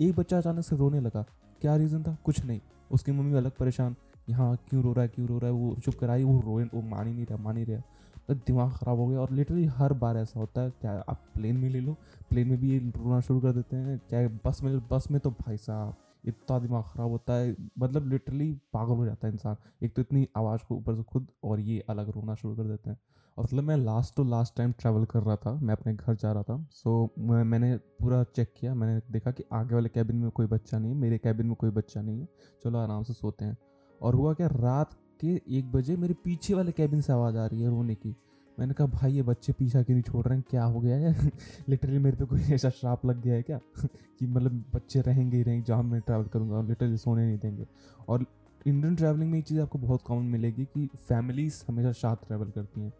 एक 0.00 0.16
बच्चा 0.16 0.38
अचानक 0.38 0.64
से 0.64 0.76
रोने 0.76 1.00
लगा। 1.00 1.24
क्या 1.60 1.76
रीज़न 1.76 2.02
था? 2.02 2.16
कुछ 2.24 2.44
नहीं। 2.44 2.60
उसकी 2.90 3.12
मम्मी 3.12 3.36
अलग 3.38 3.50
परेशान। 3.50 3.96
यहाँ 4.28 4.56
क्यों 4.68 4.82
रो 4.82 4.92
रहा 4.92 5.02
है? 5.02 5.08
क्यों 5.08 5.28
रो 5.28 5.38
रहा 5.38 5.46
है? 5.46 5.52
वो 5.52 5.76
चुप 5.84 5.94
कराई, 5.94 6.24
वो 6.24 6.40
रोए, 6.40 6.64
वो 6.64 6.82
मान 6.82 7.06
ही 7.06 7.14
नहीं 7.14 7.26
रहा, 7.26 7.38
मान 7.38 7.56
ही 7.56 7.64
रहा। 7.64 7.82
तो 8.28 8.34
दिमाग 8.34 8.70
ख़राब 8.70 8.98
हो 8.98 9.06
गया 9.06 9.20
और 9.20 9.30
लिटरली 9.30 9.64
हर 9.64 9.92
बार 9.92 10.16
ऐसा 10.16 10.40
होता 10.40 10.60
है। 10.60 10.70
क्या 10.70 10.92
आप 11.08 11.20
प्लेन 11.34 11.56
में 11.56 11.68
ले 11.70 11.80
लो 11.80 11.96
प्लेन 12.30 12.48
में 12.48 12.58
भी 12.58 12.78
रोना 12.78 13.20
शुरू 13.20 13.40
कर 13.40 13.52
देते 13.52 13.76
हैं। 13.76 14.00
चाहे 14.10 14.28
बस 14.28 14.62
में 14.62 14.78
बस 14.88 15.10
में 15.10 15.20
तो 15.20 15.30
भाई 15.30 15.56
साहब 15.56 15.94
इतना 16.24 16.58
दिमाग 16.58 16.84
ख़राब 16.84 17.10
होता 17.10 17.32
है 17.32 17.56
मतलब 17.78 18.08
लिटरली 18.08 18.52
पागल 18.72 18.92
हो 18.92 19.06
जाता 19.06 19.26
है 19.26 19.32
इंसान। 19.32 19.56
एक 19.82 19.94
तो 19.94 20.02
इतनी 20.02 20.28
आवाज़ 20.36 20.60
को 20.68 20.76
ऊपर 20.76 20.94
से 20.94 21.02
खुद 21.02 21.28
और 21.44 21.60
ये 21.60 21.84
अलग 21.88 22.10
रोना 22.10 22.34
शुरू 22.34 22.56
कर 22.56 22.62
देते 22.62 22.90
हैं। 22.90 22.98
और 23.38 23.44
मतलब 23.44 23.64
मैं 23.64 23.76
last 23.76 24.16
to 24.16 24.24
last 24.24 24.56
time 24.56 24.72
travel 24.72 25.04
कर 25.04 25.22
रहा 25.22 25.36
था, 25.36 25.54
मैं 25.54 25.74
अपने 25.74 25.94
घर 25.94 26.14
जा 26.14 26.32
रहा 26.32 26.42
था। 26.42 26.68
सो 26.70 27.14
मैं, 27.18 27.44
मैंने 27.44 27.76
पूरा 27.76 28.24
चेक 28.24 28.52
किया, 28.56 28.74
मैंने 28.74 29.02
देखा 29.10 29.30
कि 29.30 29.44
आगे 29.52 29.74
वाले 29.74 29.88
कैबिन 29.88 30.16
में 30.16 30.30
कोई 30.30 30.46
बच्चा 30.46 30.78
नहीं 30.78 30.92
है, 30.92 30.96
मेरे 30.96 31.18
कैबिन 31.18 31.46
में 31.46 31.54
कोई 31.54 31.70
बच्चा 31.70 32.02
नहीं 32.02 32.20
है। 32.20 32.28
चलो 32.64 32.78
आराम 32.78 33.02
से 33.02 33.12
सोते 33.12 33.44
हैं। 33.44 33.58
और 34.02 34.14
हुआ 34.14 34.34
क्या, 34.34 34.46
रात 34.46 34.94
के 35.20 35.40
एक 35.48 35.72
बजे 35.72 35.96
मेरे 35.96 36.14
पीछे 36.14 36.54
वाले 36.54 36.72
कैबिन 36.72 37.00
से 37.00 37.12
आवाज़ 37.12 37.36
आ 37.36 37.46
रही 37.46 37.62
है 37.62 37.70
रोने 37.70 37.94
की। 37.94 38.16
मैंने 38.60 38.74
कहा, 38.74 38.86
भाई, 38.86 39.12
ये 39.12 39.22
बच्चे 39.22 39.52
पीछा 39.52 39.82
क्यों 39.82 39.96
नहीं 39.96 40.02
छोड़ 40.02 40.26
रहे 40.26 40.38
हैं? 40.38 40.44
क्या 40.50 40.64
हो 40.64 40.80
गया 40.80 40.96
है? 40.96 41.30
लिटरली 41.68 41.98
मेरे 41.98 42.16
पे 42.16 42.24
कोई 42.24 42.40
ऐसा 42.40 42.70
श्राप 42.70 43.06
लग 43.06 43.22
गया 43.22 43.34
है 43.34 43.42
क्या? 43.42 43.58
कि 43.86 44.26
मतलब 44.26 44.64
बच्चे 44.74 45.00
रहेंगे 45.00 45.36
ही 45.36 45.42
रहेंगे, 45.42 45.64
जहाँ 45.64 45.82
मैं 45.82 46.00
ट्रैवल 46.00 46.24
करूँगा 46.24 46.56
और 46.56 46.66
लिटरली 46.66 46.96
सोने 46.96 47.26
नहीं 47.26 47.38
देंगे। 47.38 47.66
और 48.08 48.26
इंडियन 48.66 48.96
ट्रैवलिंग 48.96 49.30
में 49.30 49.38
एक 49.38 49.44
चीज़ 49.44 49.60
आपको 49.60 49.78
बहुत 49.78 50.02
कॉमन 50.02 50.22
मिलेगी 50.22 50.64
कि 50.64 50.86
फैमिलीज़ 50.86 51.64
हमेशा 51.68 51.92
साथ 51.92 52.16
ट्रैवल 52.16 52.50
करती 52.50 52.80
हैं। 52.80 52.92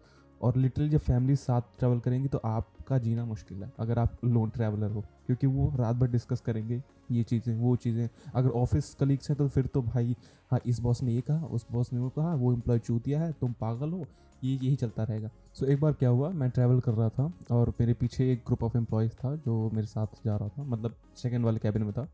और 0.43 0.57
लिटरली 0.57 0.89
जब 0.89 0.99
फैमिली 0.99 1.37
साथ 1.37 1.61
ट्रैवल 1.79 1.99
करेंगी 2.01 2.29
तो 2.29 2.39
आपका 2.39 2.99
जीना 2.99 3.25
मुश्किल 3.25 3.63
है, 3.63 3.73
अगर 3.79 3.99
आप 3.99 4.19
लोन 4.25 4.51
ट्रैवलर 4.51 4.91
हो। 4.91 5.01
क्योंकि 5.01 5.47
वो 5.47 5.73
रात 5.77 5.97
भर 5.97 6.09
डिस्कस 6.09 6.41
करेंगे, 6.41 6.83
ये 7.11 7.23
चीज़ें, 7.23 7.57
वो 7.57 7.77
चीज़ें। 7.77 8.09
अगर 8.35 8.49
ऑफ़िस 8.49 8.95
कलीग्स 8.95 9.31
हैं 9.31 9.39
तो 9.39 9.49
फिर 9.49 9.67
तो 9.67 9.83
भाई 9.83 10.17
हाँ 10.51 10.61
इस 10.67 10.81
बॉस 10.81 11.03
ने 11.03 11.13
ये 11.13 11.21
कहा, 11.21 11.47
उस 11.47 11.67
बॉस 11.73 11.93
ने 11.93 11.99
वो 11.99 12.09
कहा, 12.09 12.35
वो 12.35 12.53
एम्प्लॉय 12.53 12.79
चूतिया 12.79 13.21
है, 13.21 13.33
तुम 13.33 13.53
पागल 13.53 13.91
हो 13.91 14.07
ये 14.45 14.55
यही 14.55 14.77
चलता 14.77 15.03
रहेगा। 15.03 15.29
सो 15.55 15.67
so, 15.67 15.73
एक 15.73 15.81
बार 15.81 15.93
क्या 15.93 16.09
हुआ 16.09 16.31
मैं 16.31 16.51
ट्रैवल 16.51 16.81
कर 16.81 16.93
रहा 16.93 17.09
था 17.09 17.33
और 17.51 17.73
मेरे 17.81 17.95
पीछे 17.95 18.33
एक 18.33 18.43
ग्रुप 18.47 18.65
ऑफ़ 18.65 18.77
एम्प्लॉयज़ 18.79 19.13
था 19.13 19.35
जो 19.37 19.71
मेरे 19.75 19.87
साथ 19.87 20.07
जा 20.25 20.37
रहा 20.37 20.49
था 20.49 20.63
मतलब 20.63 20.95
सेकेंड 21.17 21.45
वाले 21.45 21.59
कैबिन 21.59 21.83
में 21.83 21.93
था। 21.93 22.09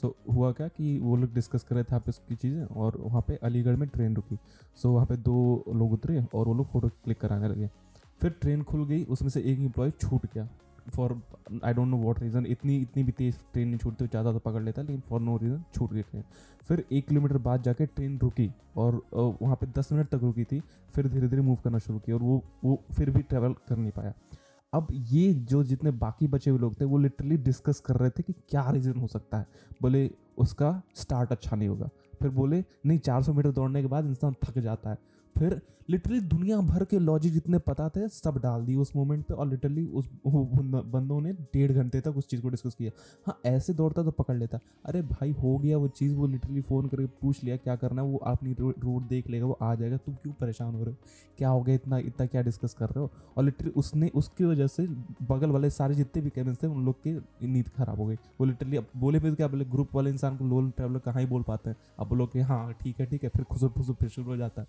सो 0.00 0.08
so, 0.08 0.34
हुआ 0.34 0.52
क्या 0.52 0.68
कि 0.68 0.98
वो 0.98 1.16
लोग 1.16 1.34
डिस्कस 1.34 1.62
कर 1.62 1.74
रहे 1.74 1.84
थे 1.84 1.94
आपस 1.96 2.20
की 2.28 2.34
चीज़ें 2.34 2.64
और 2.64 2.96
वहाँ 2.96 3.24
पे 3.28 3.36
अलीगढ़ 3.36 3.76
में 3.76 3.88
ट्रेन 3.88 4.16
रुकी। 4.16 4.36
सो 4.36 4.88
so, 4.88 4.94
वहाँ 4.94 5.06
पे 5.06 5.16
दो 5.16 5.64
लोग 5.74 5.92
उतरे 5.92 6.24
और 6.34 6.46
वो 6.46 6.54
लोग 6.54 6.66
फ़ोटो 6.66 6.88
क्लिक 6.88 7.20
कराने 7.20 7.48
लगे। 7.48 7.70
फिर 8.20 8.30
ट्रेन 8.30 8.62
खुल 8.62 8.84
गई 8.84 9.04
उसमें 9.04 9.30
से 9.30 9.40
एक 9.40 9.58
एम्प्लॉय 9.58 9.90
छूट 9.90 10.26
गया। 10.34 10.48
For 10.90 11.20
I 11.64 11.72
don't 11.74 11.88
know 11.88 11.96
what 11.96 12.20
reason 12.20 12.46
इतनी 12.46 12.76
इतनी 12.76 13.02
भी 13.02 13.12
तेज़ 13.12 13.36
ट्रेन 13.52 13.68
नहीं 13.68 13.78
छूटती, 13.78 14.06
ज़्यादा 14.06 14.32
तो 14.32 14.38
पकड़ 14.38 14.62
लेता, 14.62 14.82
लेकिन 14.82 15.00
फॉर 15.08 15.20
नो 15.20 15.36
रीज़न 15.36 15.62
छूट 15.74 15.92
गई 15.92 16.02
ट्रेन 16.02 16.24
फिर 16.68 16.84
एक 16.92 17.06
किलोमीटर 17.08 17.38
बाद 17.38 17.62
जाके 17.62 17.86
ट्रेन 17.86 18.18
रुकी, 18.18 18.50
और 18.76 19.00
वहाँ 19.14 19.56
पे 19.56 19.66
दस 19.78 19.92
मिनट 19.92 20.08
तक 20.08 20.20
रुकी 20.22 20.44
थी, 20.44 20.60
फिर 20.94 21.08
धीरे 21.08 21.28
धीरे 21.28 21.42
मूव 21.42 21.56
करना 21.64 21.78
शुरू 21.78 21.98
किया, 21.98 22.16
और 22.16 22.22
वो 22.22 22.42
वो 22.64 22.82
फिर 22.92 23.10
भी 23.10 23.22
ट्रैवल 23.22 23.52
कर 23.68 23.76
नहीं 23.76 23.92
पाया. 23.92 24.12
अब 24.72 24.86
ये 24.90 25.32
जो 25.34 25.62
जितने 25.64 25.90
बाकी 25.92 26.26
बचे 26.28 26.50
हुए 26.50 26.60
लोग 26.60 26.80
थे, 26.80 26.84
वो 26.84 26.98
लिटरली 26.98 27.36
डिस्कस 27.38 27.80
कर 27.80 27.96
रहे 27.96 28.10
थे 28.10 28.22
कि 28.22 28.32
क्या 28.48 28.70
रीज़न 28.70 29.00
हो 29.00 29.06
सकता 29.06 29.38
है? 29.38 29.46
बोले, 29.82 30.10
उसका 30.38 30.82
स्टार्ट 30.94 31.32
अच्छा 31.32 31.56
नहीं 31.56 31.68
होगा. 31.68 31.88
फिर 32.20 32.30
बोले, 32.30 32.64
नहीं 32.86 32.98
400 32.98 33.32
मीटर 33.32 33.50
दौड़ने 33.50 33.82
के 33.82 33.88
बाद 33.88 34.06
इंसान 34.06 34.34
थक 34.44 34.58
जाता 34.58 34.90
है. 34.90 34.98
फिर 35.36 35.60
लिटरली 35.90 36.20
दुनिया 36.20 36.56
भर 36.58 36.84
के 36.84 36.98
लॉजिक 36.98 37.32
जितने 37.32 37.58
पता 37.58 37.88
थे, 37.88 38.08
सब 38.08 38.38
डाल 38.42 38.64
दिए 38.66 38.76
उस 38.76 38.94
मोमेंट 38.96 39.24
पे 39.26 39.34
और 39.34 39.46
लिटरली 39.46 39.84
उस 39.86 40.08
बंदों 40.26 41.20
ने 41.20 41.32
डेढ़ 41.32 41.72
घंटे 41.72 42.00
तक 42.00 42.16
उस 42.16 42.28
चीज़ 42.28 42.42
को 42.42 42.48
डिस्कस 42.48 42.74
किया। 42.74 42.90
हाँ 43.26 43.38
ऐसे 43.46 43.72
दौड़ता 43.74 44.02
तो 44.02 44.10
पकड़ 44.10 44.36
लेता। 44.36 44.58
अरे 44.84 45.02
भाई, 45.02 45.30
हो 45.32 45.56
गया 45.58 45.78
वो 45.78 45.88
चीज़, 45.88 46.14
वो 46.14 46.26
लिटरली 46.26 46.60
फ़ोन 46.60 46.86
करके 46.88 47.06
पूछ 47.22 47.42
लिया, 47.44 47.56
क्या 47.56 47.76
करना 47.76 48.02
है, 48.02 48.08
वो 48.08 48.18
अपनी 48.18 48.52
रूट 48.60 49.02
देख 49.02 49.30
लेगा, 49.30 49.46
वो 49.46 49.58
आ 49.62 49.74
जाएगा, 49.74 49.96
तुम 49.96 50.14
क्यों 50.14 50.32
परेशान 50.32 50.74
हो 50.74 50.84
रहे 50.84 50.90
हो? 50.90 50.96
क्या 51.38 51.48
हो 51.48 51.62
गया, 51.62 51.74
इतना 51.74 51.98
इतना 51.98 52.26
क्या 52.26 52.42
डिस्कस 52.42 52.74
कर 52.74 52.86
रहे 52.86 53.00
हो? 53.00 53.10
और 53.36 53.44
लिटरली 53.44 53.70
उसने, 53.70 54.08
उसकी 54.14 54.44
वजह 54.44 54.66
से 54.66 54.86
बगल 55.22 55.50
वाले 55.50 55.70
सारे 55.70 55.94
जितने 55.94 56.22
भी 56.22 56.30
कैबिन 56.30 56.54
थे, 56.54 56.66
उन 56.66 56.84
लोग 56.84 57.02
की 57.06 57.12
नींद 57.48 57.68
खराब 57.68 58.00
हो 58.00 58.06
गई। 58.06 58.14
वो 58.14 58.46
लिटरली 58.46 58.76
अब 58.76 58.86
बोले 58.96 59.20
फिर 59.20 59.34
क्या 59.34 59.48
बोले 59.48 59.64
ग्रुप 59.64 59.94
वाले 59.94 60.10
इंसान 60.10 60.36
को 60.36 60.44
लोन 60.44 60.70
ट्रैवलर 60.70 60.98
कहाँ 60.98 61.20
ही 61.20 61.26
बोल 61.26 61.42
पाते 61.42 61.70
हैं? 61.70 61.76
अब 61.98 62.08
बोलो 62.08 62.26
कि 62.26 62.40
हाँ 62.40 62.72
ठीक 62.72 63.00
है 63.00 63.06
ठीक 63.06 63.22
है, 63.24 63.28
फिर 63.28 63.44
खुसर 63.44 63.68
फुसर 63.68 63.92
फिर 63.92 64.08
शुरू 64.08 64.30
हो 64.30 64.36
जाता 64.36 64.62
है। 64.62 64.68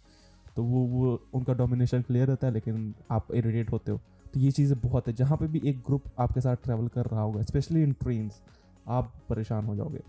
तो 0.55 0.63
वो 0.63 0.85
वो 0.87 1.19
उनका 1.33 1.53
डोमिनेशन 1.53 2.01
क्लियर 2.01 2.27
रहता 2.27 2.47
है, 2.47 2.53
लेकिन 2.53 2.93
आप 3.11 3.27
इरीटेट 3.33 3.71
होते 3.71 3.91
हो। 3.91 3.99
तो 4.33 4.39
ये 4.39 4.51
चीज़ें 4.51 4.79
बहुत 4.79 5.07
है, 5.07 5.13
जहाँ 5.13 5.37
पे 5.37 5.47
भी 5.47 5.61
एक 5.65 5.79
ग्रुप 5.79 6.03
आपके 6.19 6.41
साथ 6.41 6.55
ट्रैवल 6.55 6.87
कर 6.87 7.05
रहा 7.05 7.21
होगा 7.21 7.41
स्पेशली 7.41 7.83
इन 7.83 7.91
ट्रेन्स 7.91 8.41
आप 8.87 9.13
परेशान 9.29 9.65
हो 9.65 9.75
जाओगे। 9.75 9.99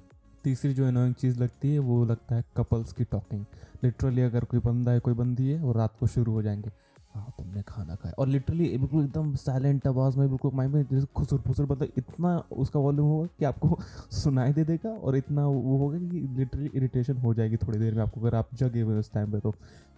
तीसरी 0.45 0.75
जो 0.75 0.89
इनोइंग 0.89 1.15
चीज़ 1.15 1.41
लगती 1.41 1.73
है, 1.73 1.79
वो 1.79 2.05
लगता 2.05 2.35
है 2.35 2.45
कपल्स 2.57 2.93
की 2.93 3.05
टॉकिंग 3.05 3.45
लिटरली 3.85 4.23
अगर 4.23 4.45
कोई 4.45 4.61
बंदा 4.61 4.93
है, 4.93 5.01
कोई 5.01 5.15
बंदी 5.15 5.51
है, 5.51 5.61
वो 5.61 5.73
रात 5.73 5.97
को 6.01 6.07
शुरू 6.07 6.33
हो 6.33 6.43
जाएँगे। 6.43 6.71
हाँ 7.15 7.33
तुमने 7.39 7.63
खाना 7.69 7.95
खाया। 7.95 8.15
और 8.19 8.29
लिटरली 8.29 8.69
बिल्कुल 8.79 9.05
एकदम 9.05 9.35
साइलेंट 9.35 9.87
आवाज़ 9.87 10.19
में, 10.19 10.29
बिल्कुल 10.29 10.51
माइंड 10.55 10.75
में 10.75 10.83
जैसे 10.91 11.07
खुसर 11.17 11.37
फुसर 11.39 11.65
मतलब 11.65 11.93
इतना 11.99 12.37
उसका 12.53 12.81
वॉल्यूम 12.81 13.09
होगा 13.09 13.27
कि 13.39 13.45
आपको 13.45 13.79
सुनाई 14.13 14.53
दे 14.53 14.65
देगा 14.65 14.91
और 14.91 15.17
इतना 15.17 15.47
वो 15.47 15.77
होगा 15.79 15.99
कि 15.99 16.21
लिटरली 16.39 16.71
इरिटेशन 16.75 17.17
हो 17.17 17.35
जाएगी 17.35 17.57
थोड़ी 17.57 17.79
देर 17.79 17.95
में 17.95 18.03
आपको, 18.03 18.21
अगर 18.21 18.35
आप 18.35 18.49
जगे 18.55 18.81
हुए 18.81 18.99
उस 18.99 19.13
टाइम 19.13 19.33
पे 19.33 19.41
तो। 19.41 19.55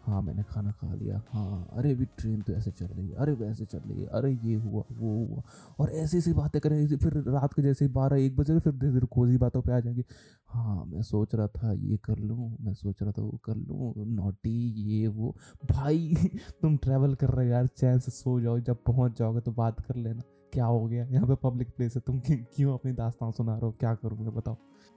हाँ 0.06 0.20
मैंने 0.22 0.42
खाना 0.42 0.70
खा 0.70 0.94
लिया। 0.94 1.20
हाँ 1.32 1.68
अरे 1.72 1.90
अभी 1.92 2.04
ट्रेन 2.18 2.40
तो 2.42 2.52
ऐसे 2.52 2.70
चल 2.70 2.86
रही 2.86 3.08
है, 3.08 3.14
अरे 3.14 3.32
वैसे 3.32 3.64
चल 3.64 3.78
रही 3.78 4.00
है, 4.00 4.06
अरे 4.06 4.30
ये 4.44 4.54
हुआ, 4.54 4.82
वो 4.92 5.14
हुआ। 5.26 5.42
और 5.80 5.90
ऐसी 5.90 6.18
ऐसी 6.18 6.32
बातें 6.32 6.60
करें 6.60 6.86
फिर 6.96 7.12
रात 7.28 7.54
के 7.54 7.62
जैसे 7.62 7.88
बारह 7.88 8.16
एक 8.16 8.36
बजे, 8.36 8.58
फिर 8.58 8.72
धीरे 8.72 8.92
धीरे 8.92 9.06
कोजी 9.06 9.36
बातों 9.36 9.62
पर 9.62 9.72
आ 9.72 9.80
जाएँगे। 9.80 10.04
हाँ 10.48 10.84
मैं 10.84 11.02
सोच 11.02 11.34
रहा 11.34 11.46
था 11.46 11.72
ये 11.72 11.96
कर 11.96 12.18
लूँ, 12.18 12.56
मैं 12.60 12.74
सोच 12.74 13.02
रहा 13.02 13.12
था 13.12 13.22
वो 13.22 13.40
कर 13.44 13.54
लूँ, 13.54 13.94
नोटी, 14.06 14.70
ये, 14.82 15.08
वो। 15.08 15.36
भाई, 15.72 16.14
तुम 16.62 16.76
ट्रैवल 16.76 17.14
कर 17.14 17.30
रहे 17.30 17.46
हो 17.46 17.52
यार, 17.52 17.66
चैन 17.66 17.98
से 17.98 18.10
सो 18.12 18.40
जाओ, 18.40 18.58
जब 18.58 18.76
पहुँच 18.84 19.18
जाओगे 19.18 19.40
तो 19.40 19.52
बात 19.52 19.80
कर 19.80 19.96
लेना। 19.96 20.22
क्या 20.52 20.66
हो 20.66 20.86
गया? 20.86 21.04
यहाँ 21.04 21.26
पे 21.26 21.34
पब्लिक 21.34 21.68
प्लेस 21.76 21.96
है, 21.96 22.02
तुम 22.06 22.20
क्यों 22.28 22.74
अपनी 22.74 22.92
दास्तान 22.92 23.32
सुना 23.32 23.52
रहे 23.52 23.66
हो? 23.66 23.72
क्या 23.72 23.94
करूँगा, 23.94 24.30
बताओ। 24.30 24.56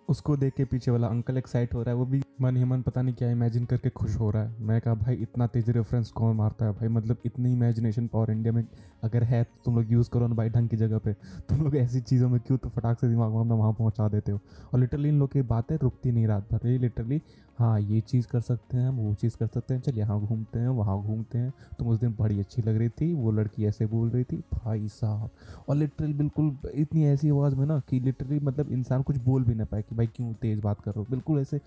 उसको 0.10 0.36
देख 0.38 0.54
के 0.54 0.66
पीछे 0.66 0.92
वाला 0.92 1.08
अंकल 1.08 1.38
एक्साइट 1.38 1.74
हो 1.74 1.82
रहा 1.82 1.90
है, 1.90 1.96
वो 1.96 2.06
भी 2.06 2.22
मन 2.42 2.58
ही 2.58 2.64
मन 2.64 2.82
पता 2.82 3.02
नहीं 3.02 3.16
क्या 3.16 3.30
इमेजिन 3.32 3.66
करके 3.66 3.90
खुश 3.90 4.16
हो 4.16 4.30
रहा 4.32 4.44
है। 4.44 4.56
मैं 4.60 4.80
कहा, 4.82 4.94
भाई, 4.94 5.16
इतना 5.16 5.48
तेज 5.48 5.70
रेफरेंस 5.70 6.10
कौन 6.12 6.36
मारता 6.36 6.66
है? 6.66 6.72
भाई 6.72 6.88
मतलब 6.88 7.18
इतनी 7.26 7.52
इमेजिनेशन 7.54 8.08
पावर 8.08 8.32
इंडिया 8.32 8.54
में 8.54 8.64
अगर 9.04 9.24
है 9.24 9.44
तो 9.44 9.62
तुम 9.66 9.76
लोग 9.76 9.92
यूज़ 9.92 10.10
करो 10.10 10.28
ना 10.28 10.36
भाई 10.36 10.50
ढंग 10.50 10.70
की 10.70 10.78
जगह 10.78 10.98
पे। 10.98 11.14
तुम 11.50 11.62
लोग 11.62 11.76
ऐसी 11.76 12.02
चीज़ों 12.02 12.30
में 12.30 12.40
क्यों 12.40 12.58
तो 12.58 12.70
फटाक 12.70 13.00
से 13.00 13.10
दिमाग 13.10 13.32
में 13.32 13.56
वहाँ 13.56 13.74
पहुँचा 13.74 14.08
देते 14.08 14.32
हो? 14.32 14.40
और 14.74 14.80
लिटरली 14.80 15.10
इन 15.10 15.20
लोग 15.20 15.32
की 15.32 15.42
बातें 15.42 15.76
रुकती 15.78 16.12
नहीं 16.12 16.28
रात 16.28 16.54
भर। 16.54 16.68
ये 16.68 16.78
लिटरली 16.78 17.22
हाँ 17.60 17.80
ये 17.80 18.00
चीज़ 18.02 18.28
कर 18.28 18.42
सकते 18.42 18.78
हैं 18.78 18.88
हम 18.88 18.98
वो 18.98 19.14
चीज़ 19.14 19.36
कर 19.38 19.48
सकते 19.48 19.74
हैं, 19.74 19.82
चल 19.82 19.98
यहाँ 19.98 20.20
घूमते 20.20 20.60
हैं, 20.60 20.68
वहाँ 20.68 20.98
घूमते 20.98 21.38
हैं। 21.38 21.52
तुम 21.80 21.88
उस 21.88 22.00
दिन 22.00 22.16
बड़ी 22.20 22.40
अच्छी 22.40 22.62
लग 22.62 22.78
रही 22.78 22.90
थी, 22.92 23.14
वो 23.14 23.32
लड़की 23.32 23.66
ऐसे 23.66 23.86
बोल 23.86 24.10
रही 24.10 24.24
थी, 24.24 24.38
भाई 24.54 24.88
साहब। 24.88 25.30
और 25.70 25.76
लिटरली 25.76 26.14
बिल्कुल 26.14 26.56
इतनी 26.74 27.06
ऐसी 27.06 27.30
आवाज़ 27.30 27.56
में 27.56 27.66
ना 27.66 27.80
कि 27.80 28.00
लिटरली 28.00 28.40
मतलब 28.40 28.72
इंसान 28.72 29.02
कुछ 29.02 29.18
बोल 29.18 29.44
भी 29.44 29.56
ना 29.56 29.66
पाए 29.66 29.82
कि 29.82 29.96
भाई 30.00 30.08
क्यों 30.08 30.34
तेज़ 30.42 30.62
बात 30.62 30.82
कर 30.82 30.92
रहे 30.92 31.00
हो? 31.00 31.06
बिल्कुल 31.10 31.40
ऐसे 31.40 31.60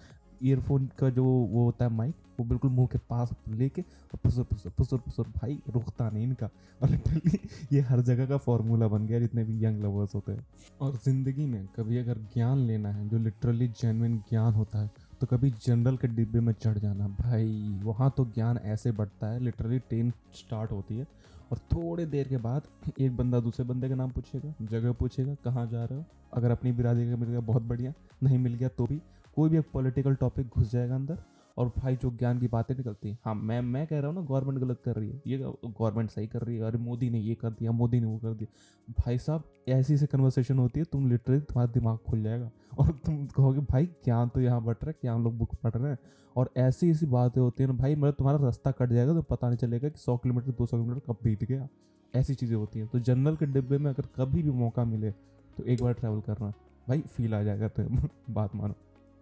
ईयरफोन 0.42 0.86
का 0.98 1.08
जो 1.10 1.24
वो 1.24 1.64
होता 1.64 1.84
है 1.84 1.90
माइक 1.92 2.14
वो 2.38 2.44
बिल्कुल 2.46 2.70
मुँह 2.70 2.86
के 2.86 2.98
पास 3.10 3.30
लेके 3.50 3.82
और 3.82 4.18
पुसर 4.22 4.42
पुसर 4.42 4.70
पुसर 4.70 4.96
पुसर 4.96 5.22
भाई 5.32 5.58
रुकता 5.68 6.08
नहीं 6.10 6.24
इनका। 6.24 6.48
और 6.80 6.88
लिटरली 6.90 7.38
ये 7.72 7.80
हर 7.80 8.00
जगह 8.02 8.26
का 8.26 8.36
फॉर्मूला 8.38 8.88
बन 8.88 9.06
गया 9.06 9.18
जितने 9.20 9.44
भी 9.44 9.64
यंग 9.64 9.82
लवर्स 9.84 10.14
होते 10.14 10.32
हैं। 10.32 10.46
और 10.80 10.96
ज़िंदगी 11.04 11.46
में 11.46 11.66
कभी 11.76 11.98
अगर 11.98 12.18
ज्ञान 12.34 12.66
लेना 12.66 12.88
है, 12.88 13.08
जो 13.08 13.18
लिटरली 13.18 13.68
जेनविन 13.70 14.16
ज्ञान 14.30 14.54
होता 14.54 14.78
है 14.78 14.90
तो 15.20 15.26
कभी 15.26 15.50
जनरल 15.64 15.96
के 15.96 16.08
डिब्बे 16.08 16.40
में 16.40 16.52
चढ़ 16.54 16.78
जाना। 16.78 17.08
भाई, 17.10 17.78
वहाँ 17.82 18.12
तो 18.16 18.24
ज्ञान 18.34 18.58
ऐसे 18.66 18.92
बढ़ता 18.92 19.26
है 19.26 19.40
लिटरली 19.40 19.78
ट्रेन 19.80 20.10
स्टार्ट 20.34 20.70
होती 20.72 20.96
है। 20.96 21.06
और 21.52 21.59
थोड़ी 21.59 22.04
देर 22.04 22.28
के 22.28 22.37
बाद 22.37 22.62
एक 23.00 23.16
बंदा 23.16 23.40
दूसरे 23.40 23.64
बंदे 23.64 23.88
का 23.88 23.94
नाम 23.94 24.11
पूछेगा, 24.11 24.54
जगह 24.62 24.92
पूछेगा, 24.92 25.35
कहाँ 25.35 25.66
जा 25.66 25.85
रहे 25.85 25.99
हो? 25.99 26.04
अगर 26.35 26.50
अपनी 26.50 26.73
बिरादरी 26.73 27.11
का 27.11 27.16
मिल 27.16 27.28
गया 27.28 27.40
बहुत 27.40 27.62
बढ़िया, 27.62 27.92
नहीं 28.23 28.38
मिल 28.38 28.54
गया 28.54 28.68
तो 28.68 28.87
भी, 28.87 29.00
कोई 29.37 29.50
भी 29.50 29.59
एक 29.59 29.66
पॉलिटिकल 29.73 30.14
टॉपिक 30.14 30.47
घुस 30.47 30.73
जाएगा 30.73 30.94
अंदर 30.94 31.18
और 31.56 31.73
भाई 31.78 31.97
जो 31.97 32.11
ज्ञान 32.11 32.38
की 32.38 32.49
बातें 32.49 32.75
निकलती 32.75 33.09
हैं। 33.09 33.18
हाँ 33.25 33.35
मैं 33.35 33.61
मैं 33.61 33.87
कह 33.87 33.99
रहा 33.99 34.06
हूँ 34.06 34.14
ना 34.14 34.21
गवर्नमेंट 34.21 34.59
गलत 34.59 34.82
कर 34.85 34.97
रही 34.97 35.11
है। 35.11 35.23
ये 35.26 35.38
गवर्नमेंट 35.66 36.11
सही 36.11 36.26
कर 36.26 36.42
रही 36.42 36.56
है, 36.56 36.62
अरे 36.62 36.78
मोदी 36.78 37.11
ने 37.11 37.21
ये 37.21 37.35
कर 37.35 37.50
दिया, 37.50 37.73
मोदी 37.73 38.00
ने 38.00 38.06
वो 38.06 38.18
कर 38.18 38.35
दिया। 38.35 38.92
भाई 39.00 39.18
साहब, 39.18 39.42
ऐसी 39.68 39.94
ऐसी 39.94 40.06
कन्वर्सेशन 40.06 40.59
होती 40.59 40.80
है, 40.80 40.87
तुम 40.92 41.11
लिटरली 41.11 41.40
तुम्हारा 41.40 41.73
दिमाग 41.73 41.99
खुल 41.99 42.23
जाएगा। 42.23 42.50
और 42.78 42.90
तुम 42.90 43.26
कहोगे, 43.26 43.61
भाई 43.61 43.87
ज्ञान 43.87 44.28
तो 44.28 44.40
यहाँ 44.40 44.62
बढ़ 44.62 44.75
रहा 44.75 44.88
है, 44.88 44.94
क्या 45.00 45.14
हम 45.14 45.25
लोग 45.25 45.38
बुक 45.38 45.54
पढ़ 45.54 45.75
रहे 45.75 45.90
हैं? 45.90 45.99
और 46.37 46.50
ऐसी 46.56 46.90
ऐसी 46.90 47.06
बातें 47.06 47.40
होती 47.40 47.62
हैं 47.62 47.71
ना, 47.71 47.76
भाई 47.76 47.94
मतलब 47.94 48.14
तुम्हारा 48.14 48.44
रास्ता 48.44 48.71
कट 48.71 48.88
जाएगा 48.88 49.12
तो 49.12 49.23
पता 49.23 49.49
नहीं 49.49 49.59
चलेगा 49.59 49.88
कि 49.88 49.99
सौ 49.99 50.16
किलोमीटर, 50.16 50.50
दो 50.50 50.66
सौ 50.66 50.76
किलोमीटर 50.76 51.12
कब 51.12 51.18
बीत 51.25 51.44
गया। 51.44 51.68
ऐसी 52.14 52.35
चीज़ें 52.35 52.56
होती 52.56 52.78
हैं। 52.78 52.88
तो 52.88 52.99
जनरल 52.99 53.37
के 53.37 53.47
डिब्बे 53.47 53.78
में 53.78 53.90
अगर 53.90 54.06
कभी 54.16 54.42
भी 54.42 54.50
मौका 54.50 54.85
मिले 54.85 55.11
तो 55.56 55.64
एक 55.64 55.82
बार 55.82 55.92
ट्रैवल 55.92 56.21
करना। 56.21 56.52
भाई 56.88 57.00
फील 57.00 57.35
आ 57.35 57.42
जाएगा 57.42 57.68
तो 57.68 57.82
बात 58.30 58.54
मानो। 58.54 58.75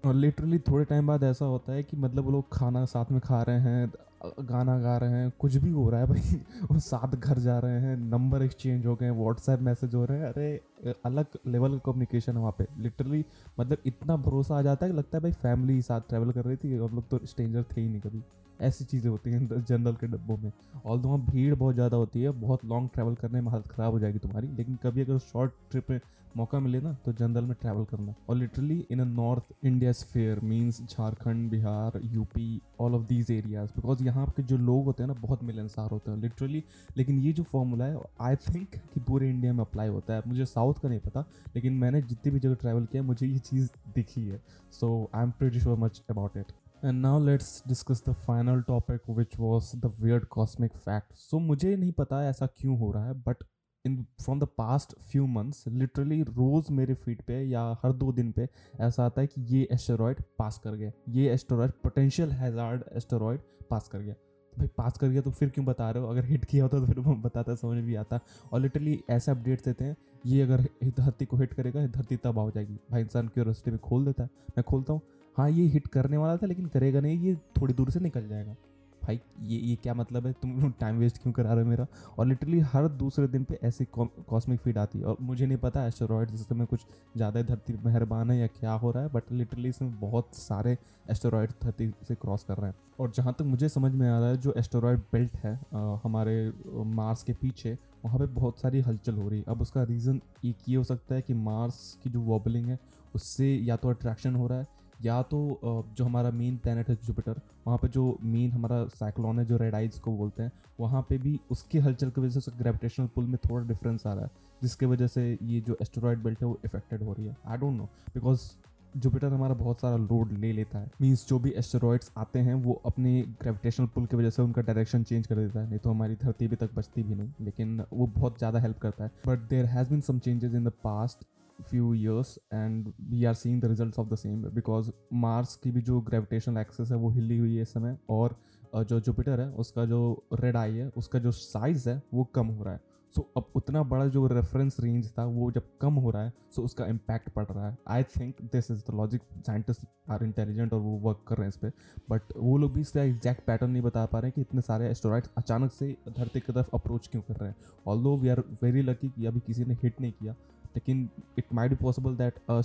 और 0.05 0.15
लिटरली 0.15 0.59
थोड़े 0.59 0.85
टाइम 0.85 1.07
बाद 1.07 1.25
ऐसा 1.25 1.45
होता 1.45 1.73
है 1.73 1.83
कि 1.83 1.97
मतलब 1.97 2.25
वो 2.25 2.31
लोग 2.31 2.49
खाना 2.53 2.85
साथ 2.85 3.11
में 3.13 3.21
खा 3.21 3.43
रहे 3.43 3.61
हैं 3.61 3.93
गाना 4.41 4.79
गा 4.81 4.97
रहे 4.99 5.11
हैं, 5.11 5.31
कुछ 5.39 5.57
भी 5.57 5.71
हो 5.71 5.89
रहा 5.91 6.01
है 6.01 6.07
भाई, 6.07 6.21
वो 6.71 6.79
साथ 6.79 7.15
घर 7.17 7.39
जा 7.39 7.59
रहे 7.59 7.81
हैं 7.81 7.97
नंबर 7.99 8.43
एक्सचेंज 8.43 8.87
हो 8.87 8.95
गए 8.97 9.07
हैं 9.07 9.13
व्हाट्सएप 9.13 9.61
मैसेज 9.61 9.95
हो 9.95 10.05
रहे 10.05 10.19
हैं, 10.19 10.27
अरे 10.27 10.95
अलग 11.05 11.39
लेवल 11.47 11.73
का 11.73 11.79
कम्युनिकेशन 11.85 12.33
है 12.33 12.39
वहाँ 12.39 12.55
पे। 12.59 12.67
लिटरली 12.79 13.25
मतलब 13.61 13.79
इतना 13.87 14.17
भरोसा 14.19 14.59
आ 14.59 14.63
जाता 14.63 14.87
है 14.87 14.93
कि 14.93 14.99
लगता 14.99 15.17
है 15.19 15.23
भाई 15.23 15.33
फैमिली 15.33 15.75
ही 15.75 15.83
साथ 15.83 16.01
ट्रैवल 16.09 16.33
कर 16.33 16.45
रही 16.45 16.57
थी, 16.57 16.75
हम 16.75 16.95
लोग 16.95 17.09
तो 17.11 17.21
स्ट्रेंजर 17.25 17.63
थे 17.71 17.81
ही 17.81 17.89
नहीं 17.89 18.01
कभी। 18.01 18.23
ऐसी 18.61 18.85
चीज़ें 18.85 19.11
होती 19.11 19.31
हैं 19.31 19.65
जनरल 19.65 19.95
के 19.95 20.07
डब्बों 20.07 20.37
में। 20.37 20.51
और 20.85 20.99
वहाँ 20.99 21.19
भीड़ 21.21 21.55
बहुत 21.55 21.75
ज़्यादा 21.75 21.97
होती 21.97 22.23
है, 22.23 22.31
बहुत 22.41 22.65
लॉन्ग 22.65 22.89
ट्रैवल 22.95 23.15
करने 23.15 23.41
में 23.41 23.51
हालत 23.51 23.69
ख़राब 23.69 23.93
हो 23.93 23.99
जाएगी 24.01 24.19
तुम्हारी, 24.19 24.49
लेकिन 24.49 24.79
कभी 24.83 25.01
अगर 25.01 25.19
शॉर्ट 25.21 25.53
ट्रिप 25.71 25.91
में 25.91 26.01
मौका 26.37 26.59
मिले 26.61 26.81
ना 26.81 26.93
तो 27.05 27.13
जनरल 27.13 27.45
में 27.45 27.55
ट्रैवल 27.61 27.85
करना। 27.85 28.15
और 28.29 28.37
literally 28.37 28.79
in 28.91 29.01
a 29.01 29.05
north 29.07 29.55
India 29.65 29.93
sphere 29.93 30.41
means 30.43 30.81
Jharkhand 30.83 31.51
Bihar 31.51 32.01
UP 32.05 32.61
all 32.81 32.95
of 32.95 33.07
these 33.09 33.31
areas 33.31 33.71
because 33.77 34.05
यहाँ 34.05 34.27
के 34.37 34.43
जो 34.43 34.57
लोग 34.59 34.85
होते 34.85 35.03
हैं 35.03 35.09
ना, 35.09 35.15
बहुत 35.17 35.43
मिलनसार 35.45 35.91
होते 35.91 36.11
हैं 36.11 36.19
लिटरली 36.19 36.63
लेकिन 36.97 37.19
ये 37.19 37.33
जो 37.33 37.43
फॉर्मूला 37.45 37.85
है 37.85 37.99
आई 38.21 38.37
थिंक 38.45 38.77
कि 38.95 39.01
पूरे 39.01 39.29
इंडिया 39.31 39.53
में 39.53 39.61
अप्लाई 39.61 39.89
होता 39.89 40.15
है। 40.15 40.23
मुझे 40.27 40.45
साउथ 40.47 40.81
का 40.83 40.89
नहीं 40.89 41.01
पता, 41.01 41.25
लेकिन 41.55 41.73
मैंने 41.75 42.03
जितनी 42.03 42.33
भी 42.33 42.39
जगह 42.39 42.55
ट्रैवल 42.57 42.87
किया, 42.87 43.03
मुझे 43.03 43.27
ये 43.27 43.39
चीज़ 43.41 43.69
दिखी 43.95 44.27
है। 44.27 44.43
So 44.73 45.11
I 45.15 45.23
am 45.23 45.31
pretty 45.39 45.61
sure 45.61 45.79
much 45.79 46.03
about 46.11 46.37
it 46.37 46.53
and 46.85 47.01
now 47.01 47.25
let's 47.25 47.63
discuss 47.69 48.03
the 48.09 48.13
final 48.27 48.61
topic 48.63 49.11
which 49.11 49.39
was 49.39 49.77
the 49.77 49.93
weird 50.01 50.25
cosmic 50.31 50.77
fact 50.77 51.15
so 51.15 51.39
मुझे 51.41 51.75
नहीं 51.77 51.93
पता 51.93 52.25
ऐसा 52.25 52.47
क्यों 52.59 52.79
हो 52.79 52.91
रहा 52.93 53.07
है 53.07 53.15
but 53.23 53.45
in 53.85 54.05
from 54.23 54.41
the 54.41 54.45
past 54.59 54.95
few 55.03 55.27
months 55.27 55.65
literally 55.69 56.23
रोज़ 56.23 56.73
मेरे 56.73 56.95
फ़ीड 56.95 57.23
पे 57.23 57.41
या 57.43 57.63
हर 57.85 57.93
दो 57.93 58.13
दिन 58.13 58.33
पे 58.33 58.49
ऐसा 58.81 59.05
आता 59.05 59.21
है 59.21 59.27
कि 59.27 59.43
ये 59.51 59.67
एस्टेरॉयड 59.73 60.23
पास 60.39 60.59
कर 60.65 60.75
गया। 60.75 60.91
ये 61.09 61.33
asteroid 61.33 61.71
potential 61.83 62.33
hazard 62.33 62.83
asteroid 62.93 63.41
pass 63.71 63.89
कर 63.89 63.99
गया। 63.99 64.15
तो 64.15 64.59
भाई 64.59 64.69
पास 64.77 64.99
कर 64.99 65.09
गया 65.09 65.21
तो 65.23 65.31
फिर 65.31 65.49
क्यों 65.49 65.65
बता 65.67 65.91
रहे 65.91 66.03
हो? 66.03 66.09
अगर 66.09 66.25
हिट 66.25 66.45
किया 66.45 66.65
होता 66.65 66.79
तो 66.79 66.87
फिर 66.87 66.99
बताता, 66.99 67.55
समझ 67.55 67.83
भी 67.85 67.95
आता। 67.95 68.21
और 68.53 68.61
लिटरली 68.61 68.99
ऐसे 69.11 69.31
अपडेट्स 69.31 69.65
देते 69.65 69.85
हैं, 69.85 69.97
ये 70.27 70.43
अगर 70.43 70.67
धरती 70.91 71.25
को 71.25 71.37
हिट 71.37 71.53
करेगा 71.55 71.87
धरती 71.87 72.17
तबाह 72.17 72.45
हो 72.45 72.51
जाएगी। 72.51 72.79
भाई 72.91 73.03
इंसान 73.03 73.29
क्यूरोसिटी 73.29 73.71
में 73.71 73.79
खोल 73.81 74.05
देता 74.05 74.23
है। 74.23 74.31
मैं 74.49 74.65
खोलता 74.65 74.93
हूँ 74.93 75.01
हाँ 75.37 75.51
ये 75.51 75.65
हिट 75.67 75.87
करने 75.89 76.17
वाला 76.17 76.37
था 76.37 76.47
लेकिन 76.47 76.67
करेगा 76.67 77.01
नहीं, 77.01 77.19
ये 77.19 77.35
थोड़ी 77.61 77.75
दूर 77.75 77.91
से 77.91 78.01
निकल 78.01 78.29
जाएगा। 78.29 78.57
भाई 79.03 79.21
ये 79.43 79.59
ये 79.59 79.77
क्या 79.77 79.95
मतलब 79.95 80.27
है? 80.27 80.33
तुम 80.33 80.71
टाइम 80.81 80.99
वेस्ट 80.99 81.23
क्यों 81.23 81.33
करा 81.33 81.53
रहे 81.53 81.65
हो 81.65 81.71
मेरा? 81.71 81.87
और 82.19 82.27
लिटरली 82.27 82.61
हर 82.73 82.89
दूसरे 82.91 83.27
दिन 83.29 83.45
पे 83.45 83.59
ऐसी 83.65 83.87
कॉस्मिक 83.95 84.61
फ़ीड 84.61 84.79
आती 84.79 84.99
है। 84.99 85.05
और 85.05 85.17
मुझे 85.21 85.47
नहीं 85.47 85.59
पता 85.59 85.87
एस्टेरॉयड 85.87 86.31
सिस्टम 86.31 86.59
में 86.59 86.67
कुछ 86.67 86.87
ज़्यादा 87.17 87.43
धरती 87.43 87.79
मेहरबान 87.85 88.31
है 88.31 88.39
या 88.39 88.47
क्या 88.51 88.73
हो 88.75 88.91
रहा 88.91 89.03
है 89.03 89.11
बट 89.13 89.33
लिटरली 89.33 89.69
इसमें 89.69 89.99
बहुत 90.01 90.35
सारे 90.35 90.77
एस्टेरॉयड 91.11 91.51
धरती 91.63 91.91
से 92.09 92.15
क्रॉस 92.15 92.45
कर 92.45 92.57
रहे 92.57 92.71
हैं। 92.71 92.77
और 93.01 93.13
जहाँ 93.17 93.35
तक 93.39 93.45
मुझे 93.45 93.69
समझ 93.69 93.93
में 93.93 94.09
आ 94.09 94.19
रहा 94.19 94.29
है 94.29 94.37
जो 94.39 94.53
एस्टेरॉयड 94.59 94.99
बेल्ट 95.13 95.37
है 95.37 95.55
आ, 95.75 95.99
हमारे 96.05 96.53
मार्स 96.87 97.23
के 97.23 97.33
पीछे 97.33 97.77
वहाँ 98.05 98.19
पे 98.19 98.27
बहुत 98.35 98.61
सारी 98.61 98.81
हलचल 98.81 99.15
हो 99.15 99.29
रही 99.29 99.39
है। 99.39 99.45
अब 99.49 99.61
उसका 99.63 99.83
रीज़न 99.85 100.21
एक 100.45 100.69
ये 100.69 100.77
हो 100.77 100.85
सकता 100.85 101.15
है 101.15 101.23
कि 101.23 101.35
मार्स 101.37 101.97
की 102.03 102.11
जो 102.11 102.21
वॉबलिंग 102.23 102.67
है 102.67 102.79
उससे 103.15 103.55
या 103.57 103.77
तो 103.77 103.89
अट्रैक्शन 103.91 104.35
हो 104.35 104.47
रहा 104.47 104.59
है 104.59 104.67
या 105.01 105.21
तो 105.25 105.61
जो 105.97 106.05
हमारा 106.05 106.31
मेन 106.33 106.57
प्लानट 106.57 106.89
है 106.89 106.97
जुपिटर 107.05 107.41
वहाँ 107.67 107.79
पे 107.79 107.89
जो 107.89 108.19
मेन 108.23 108.51
हमारा 108.53 108.85
साइक्लोन 108.91 109.39
है, 109.39 109.45
जो 109.45 109.57
रेड 109.57 109.75
आइज़ 109.75 110.01
को 110.01 110.13
बोलते 110.13 110.43
हैं, 110.43 110.53
वहाँ 110.81 111.03
पे 111.09 111.19
भी 111.19 111.39
उसके 111.51 111.79
हलचल 111.79 112.11
की 112.11 112.21
वजह 112.21 112.41
से 112.41 112.53
ग्रेविटेशनल 112.59 113.07
पुल 113.15 113.25
में 113.27 113.37
थोड़ा 113.41 113.67
डिफरेंस 113.67 114.07
आ 114.07 114.13
रहा 114.13 114.25
है, 114.25 114.31
जिसके 114.63 114.87
वजह 114.87 115.07
से 115.09 115.39
ये 115.43 115.61
जो 115.61 115.77
एस्टेरॉयड 115.83 116.23
बेल्ट 116.23 116.43
है 116.43 116.49
वो 116.49 116.59
इफेक्टेड 116.65 117.03
हो 117.03 117.13
रही 117.13 117.27
है। 117.27 117.37
I 117.47 117.59
don't 117.59 117.77
know 117.77 117.89
because 118.15 118.51
Jupiter 118.95 119.27
हमारा 119.29 119.55
बहुत 119.55 119.81
सारा 119.81 119.97
लोड 119.97 120.33
ले 120.35 120.53
लेता 120.53 120.79
है। 120.79 120.91
मीन्स 121.01 121.27
जो 121.29 121.39
भी 121.39 121.51
एस्टेरॉइड्स 121.53 122.11
आते 122.19 122.39
हैं, 122.39 122.55
वो 122.55 122.81
अपने 122.87 123.21
ग्रेविटेशनल 123.43 123.87
पुल 123.87 124.07
की 124.07 124.17
वजह 124.17 124.31
से 124.31 124.43
उनका 124.43 124.63
डायरेक्शन 124.63 125.03
चेंज 125.03 125.27
कर 125.27 125.35
देता 125.35 125.61
है, 125.61 125.69
नहीं 125.69 125.79
तो 125.79 125.91
हमारी 125.91 126.15
धरती 126.17 126.49
भी 126.49 126.57
तक 126.57 126.75
बचती 126.75 127.03
भी 127.03 127.15
नहीं, 127.15 127.33
लेकिन 127.41 127.85
वो 127.93 128.07
बहुत 128.09 128.39
ज़्यादा 128.39 128.61
हेल्प 128.61 128.79
करता 128.79 129.05
है। 129.05 129.11
But 129.27 129.49
there 129.51 129.67
has 129.67 129.91
been 129.91 130.01
some 130.01 130.19
changes 130.19 130.55
in 130.55 130.65
the 130.65 130.73
past 130.85 131.25
few 131.63 131.89
years 131.95 132.29
and 132.55 132.89
we 133.11 133.25
are 133.25 133.35
seeing 133.35 133.61
the 133.61 133.71
results 133.73 133.99
of 133.99 134.09
the 134.13 134.19
same 134.23 134.45
because 134.57 134.91
Mars 135.13 135.55
की 135.57 135.71
भी 135.71 135.83
जो 135.83 136.01
ग्रेविटेशनल 136.01 136.59
एक्सेस 136.59 136.91
है 136.91 136.97
वो 136.97 137.11
हिली 137.11 137.39
हुई 137.39 137.57
है 137.57 137.63
इस 137.63 137.73
समय 137.73 137.99
और 138.11 138.37
जो 138.77 139.01
जुपिटर 139.01 139.41
है 139.41 139.49
उसका 139.51 139.85
जो 139.85 140.01
रेड 140.35 140.57
आई 140.57 140.75
है 140.75 140.89
उसका 140.97 141.19
जो 141.19 141.31
साइज़ 141.33 141.89
है 141.89 142.03
वो 142.15 142.25
कम 142.25 142.47
हो 142.47 142.65
रहा 142.65 142.75
है। 142.75 142.81
सो 143.15 143.21
so, 143.21 143.27
अब 143.37 143.53
उतना 143.55 143.83
बड़ा 143.83 144.07
जो 144.07 144.27
रेफरेंस 144.27 144.77
रेंज 144.81 145.11
था 145.19 145.25
वो 145.25 145.51
जब 145.53 145.63
कम 145.81 145.95
हो 145.95 146.11
रहा 146.11 146.23
है 146.23 146.31
सो 146.31 146.61
so 146.61 146.65
उसका 146.65 146.87
इम्पैक्ट 146.87 147.31
पड़ 147.31 147.45
रहा 147.45 147.69
है। 147.71 147.77
I 147.89 148.03
think 148.03 148.43
this 148.43 148.71
is 148.71 148.81
the 148.81 148.95
logic 148.95 149.23
scientist 149.47 149.85
are 150.11 150.25
intelligent 150.25 150.73
और 150.73 150.81
वो 150.81 150.97
वर्क 150.99 151.25
कर 151.29 151.37
रहे 151.37 151.45
हैं 151.45 151.49
इस 151.49 151.57
पर 151.57 151.73
बट 152.11 152.23
वो 152.37 152.57
लोग 152.59 152.73
भी 152.73 152.81
इसका 152.81 153.03
एग्जैक्ट 153.03 153.45
पैटर्न 153.47 153.71
नहीं 153.71 153.83
बता 153.83 154.07
पा 154.07 154.19
रहे 154.19 154.29
हैं 154.29 154.33
कि 154.35 154.41
इतने 154.41 154.61
सारे 154.61 154.89
एस्टोराइड्स 154.89 155.31
अचानक 155.39 155.73
से 155.73 155.97
धरती 156.09 156.41
की 156.41 156.53
तरफ़ 156.53 156.69
अप्रोच 156.75 157.09
क्यों 157.09 157.23
कर 157.23 157.37
रहे 157.37 157.49
हैं। 157.49 157.57
All 157.87 158.21
we 158.21 158.29
are 158.29 158.43
very 158.63 158.83
lucky 158.83 159.09
कि 159.09 159.27
अभी 159.27 159.41
किसी 159.41 159.65
ने 159.65 159.75
हिट 159.75 160.01
नहीं 160.01 160.13
किया 160.13 160.35
लेकिन 160.75 161.09
it 161.39 161.53
might 161.55 161.71
be 161.71 161.77
possible 161.77 162.17
that 162.17 162.39
a 162.51 162.61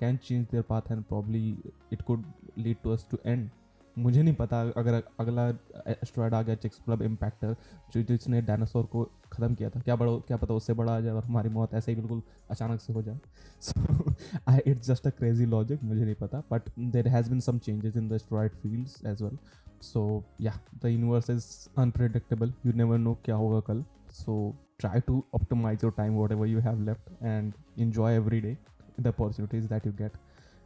can 0.00 0.16
change 0.16 0.46
their 0.50 0.62
path 0.68 0.90
and 0.92 1.04
probably 1.04 1.48
it 1.92 2.02
could 2.02 2.24
lead 2.58 2.76
to 2.82 2.90
us 2.90 3.06
to 3.10 3.18
end 3.26 3.48
मुझे 3.96 4.22
नहीं 4.22 4.34
पता 4.34 4.60
अगर 4.76 5.02
अगला 5.20 5.48
एस्ट्रॉयड 5.88 6.34
आ 6.34 6.40
गया 6.42 6.54
चिक्स 6.54 6.80
क्लब 6.84 7.02
इम्पैक्टर 7.02 7.54
जो 7.94 8.02
जिसने 8.02 8.42
डायनासोर 8.42 8.84
को 8.86 9.02
ख़त्म 9.32 9.54
किया 9.54 9.70
था, 9.70 9.80
क्या 9.80 9.96
बड़ा, 9.96 10.12
क्या 10.18 10.36
पता 10.36 10.54
उससे 10.54 10.72
बड़ा 10.72 10.92
आ 10.96 11.00
जाए 11.00 11.12
और 11.12 11.24
हमारी 11.24 11.48
मौत 11.48 11.74
ऐसे 11.74 11.92
ही 11.92 12.00
बिल्कुल 12.00 12.22
अचानक 12.50 12.80
से 12.80 12.92
हो 12.92 13.02
जाए। 13.02 13.18
So 13.62 14.14
I 14.48 14.58
it's 14.66 14.86
just 14.88 15.06
a 15.06 15.10
crazy 15.10 15.46
logic 15.46 15.82
मुझे 15.84 16.04
नहीं 16.04 16.14
पता 16.14 16.42
but 16.50 16.70
there 16.78 17.08
has 17.08 17.30
been 17.30 17.40
some 17.40 17.58
changes 17.58 17.96
in 17.96 18.08
the 18.08 18.12
asteroid 18.12 18.52
fields 18.52 19.04
as 19.06 19.22
well 19.22 19.38
so 19.82 20.24
या 20.40 20.52
the 20.82 20.86
universe 20.86 21.30
is 21.30 21.46
unpredictable 21.80 22.52
you 22.66 22.72
never 22.72 22.98
know 22.98 23.18
क्या 23.24 23.36
होगा 23.36 23.60
कल। 23.66 23.84
So 24.12 24.56
try 24.82 24.98
to 25.06 25.14
optimize 25.36 25.84
your 25.84 25.92
time, 25.94 26.16
whatever 26.16 26.46
you 26.48 26.60
have 26.64 26.82
left, 26.88 27.08
and 27.28 27.54
enjoy 27.84 28.10
every 28.18 28.40
day 28.42 28.56
the 28.98 29.12
opportunities 29.12 29.70
that 29.74 29.86
you 29.88 29.94
get. 30.00 30.18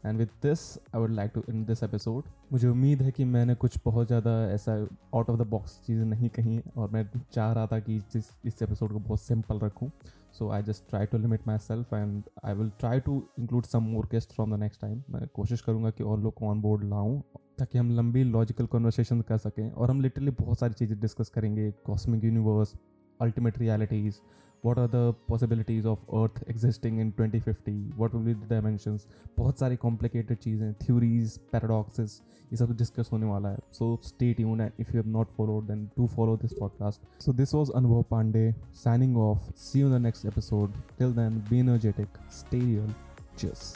And 0.04 0.18
with 0.18 0.28
this 0.42 0.60
I 0.94 1.00
would 1.00 1.10
like 1.10 1.30
to 1.34 1.42
in 1.48 1.64
this 1.64 1.82
episode 1.82 2.24
मुझे 2.52 2.68
उम्मीद 2.68 3.02
है 3.02 3.10
कि 3.10 3.24
मैंने 3.24 3.54
कुछ 3.54 3.78
बहुत 3.84 4.06
ज़्यादा 4.06 4.30
ऐसा 4.52 4.72
आउट 5.14 5.30
ऑफ़ 5.30 5.38
द 5.38 5.46
बॉक्स 5.48 5.78
चीज़ें 5.86 6.04
नहीं 6.04 6.28
कही, 6.28 6.58
और 6.76 6.90
मैं 6.90 7.04
चाह 7.32 7.52
रहा 7.52 7.66
था 7.66 7.78
कि 7.80 7.96
इस 8.16 8.30
इस 8.44 8.62
एपिसोड 8.62 8.92
को 8.92 8.98
बहुत 8.98 9.20
सिंपल 9.20 9.58
रखूँ। 9.58 9.90
So 10.38 10.48
I 10.50 10.62
just 10.62 10.88
try 10.90 11.06
to 11.06 11.18
limit 11.18 11.46
myself 11.58 11.92
and 11.94 12.22
I 12.44 12.54
will 12.54 12.70
try 12.80 13.00
to 13.00 13.22
include 13.38 13.64
some 13.64 13.82
more 13.92 14.08
guest 14.12 14.32
from 14.32 14.56
the 14.56 14.58
next 14.60 14.80
time 14.80 15.02
मैं 15.10 15.26
कोशिश 15.34 15.60
करूँगा 15.60 15.90
कि 15.90 16.04
और 16.04 16.20
लोग 16.20 16.42
ऑन 16.42 16.60
बोर्ड 16.62 16.84
लाऊँ, 16.84 17.20
ताकि 17.58 17.78
हम 17.78 17.90
लंबी 17.96 18.24
लॉजिकल 18.24 18.66
कन्वर्सेशन 18.72 19.20
कर 19.20 19.36
सकें, 19.36 19.70
और 19.70 19.90
हम 19.90 20.00
लिटरली 20.00 20.30
बहुत 20.40 20.58
सारी 20.58 20.74
चीज़ें 20.74 20.98
डिस्कस 21.00 21.28
करेंगे 21.34 21.70
cosmic 21.86 22.24
universe 22.24 22.74
ultimate 23.21 23.59
realities 23.59 24.21
what 24.61 24.77
are 24.77 24.87
the 24.87 25.13
possibilities 25.27 25.85
of 25.85 25.99
earth 26.19 26.43
existing 26.47 26.99
in 26.99 27.11
2050 27.11 27.71
what 27.95 28.13
will 28.13 28.25
be 28.27 28.33
the 28.33 28.47
dimensions 28.53 29.07
बहुत 29.37 29.59
सारी 29.59 29.77
complicated 29.85 30.41
चीज़ें 30.45 30.73
theories 30.85 31.37
paradoxes 31.53 32.19
ये 32.51 32.57
सब 32.57 32.75
डिस्कस 32.77 33.09
होने 33.13 33.25
वाला 33.25 33.49
है 33.49 33.57
so 33.79 33.87
stay 34.09 34.29
tuned 34.39 34.65
and 34.65 34.83
if 34.83 34.93
you 34.93 35.01
have 35.01 35.11
not 35.15 35.33
followed 35.39 35.67
then 35.71 35.81
do 35.97 36.07
follow 36.13 36.35
this 36.43 36.53
podcast 36.61 37.25
so 37.25 37.33
this 37.41 37.53
was 37.57 37.73
Anubhav 37.81 38.05
Pandey 38.13 38.45
signing 38.83 39.17
off 39.25 39.49
see 39.65 39.79
you 39.79 39.89
in 39.91 39.97
the 39.97 40.03
next 40.05 40.31
episode 40.31 40.79
till 41.01 41.17
then 41.19 41.43
be 41.49 41.59
energetic 41.65 42.23
stay 42.39 42.63
real 42.69 42.95
cheers 43.41 43.67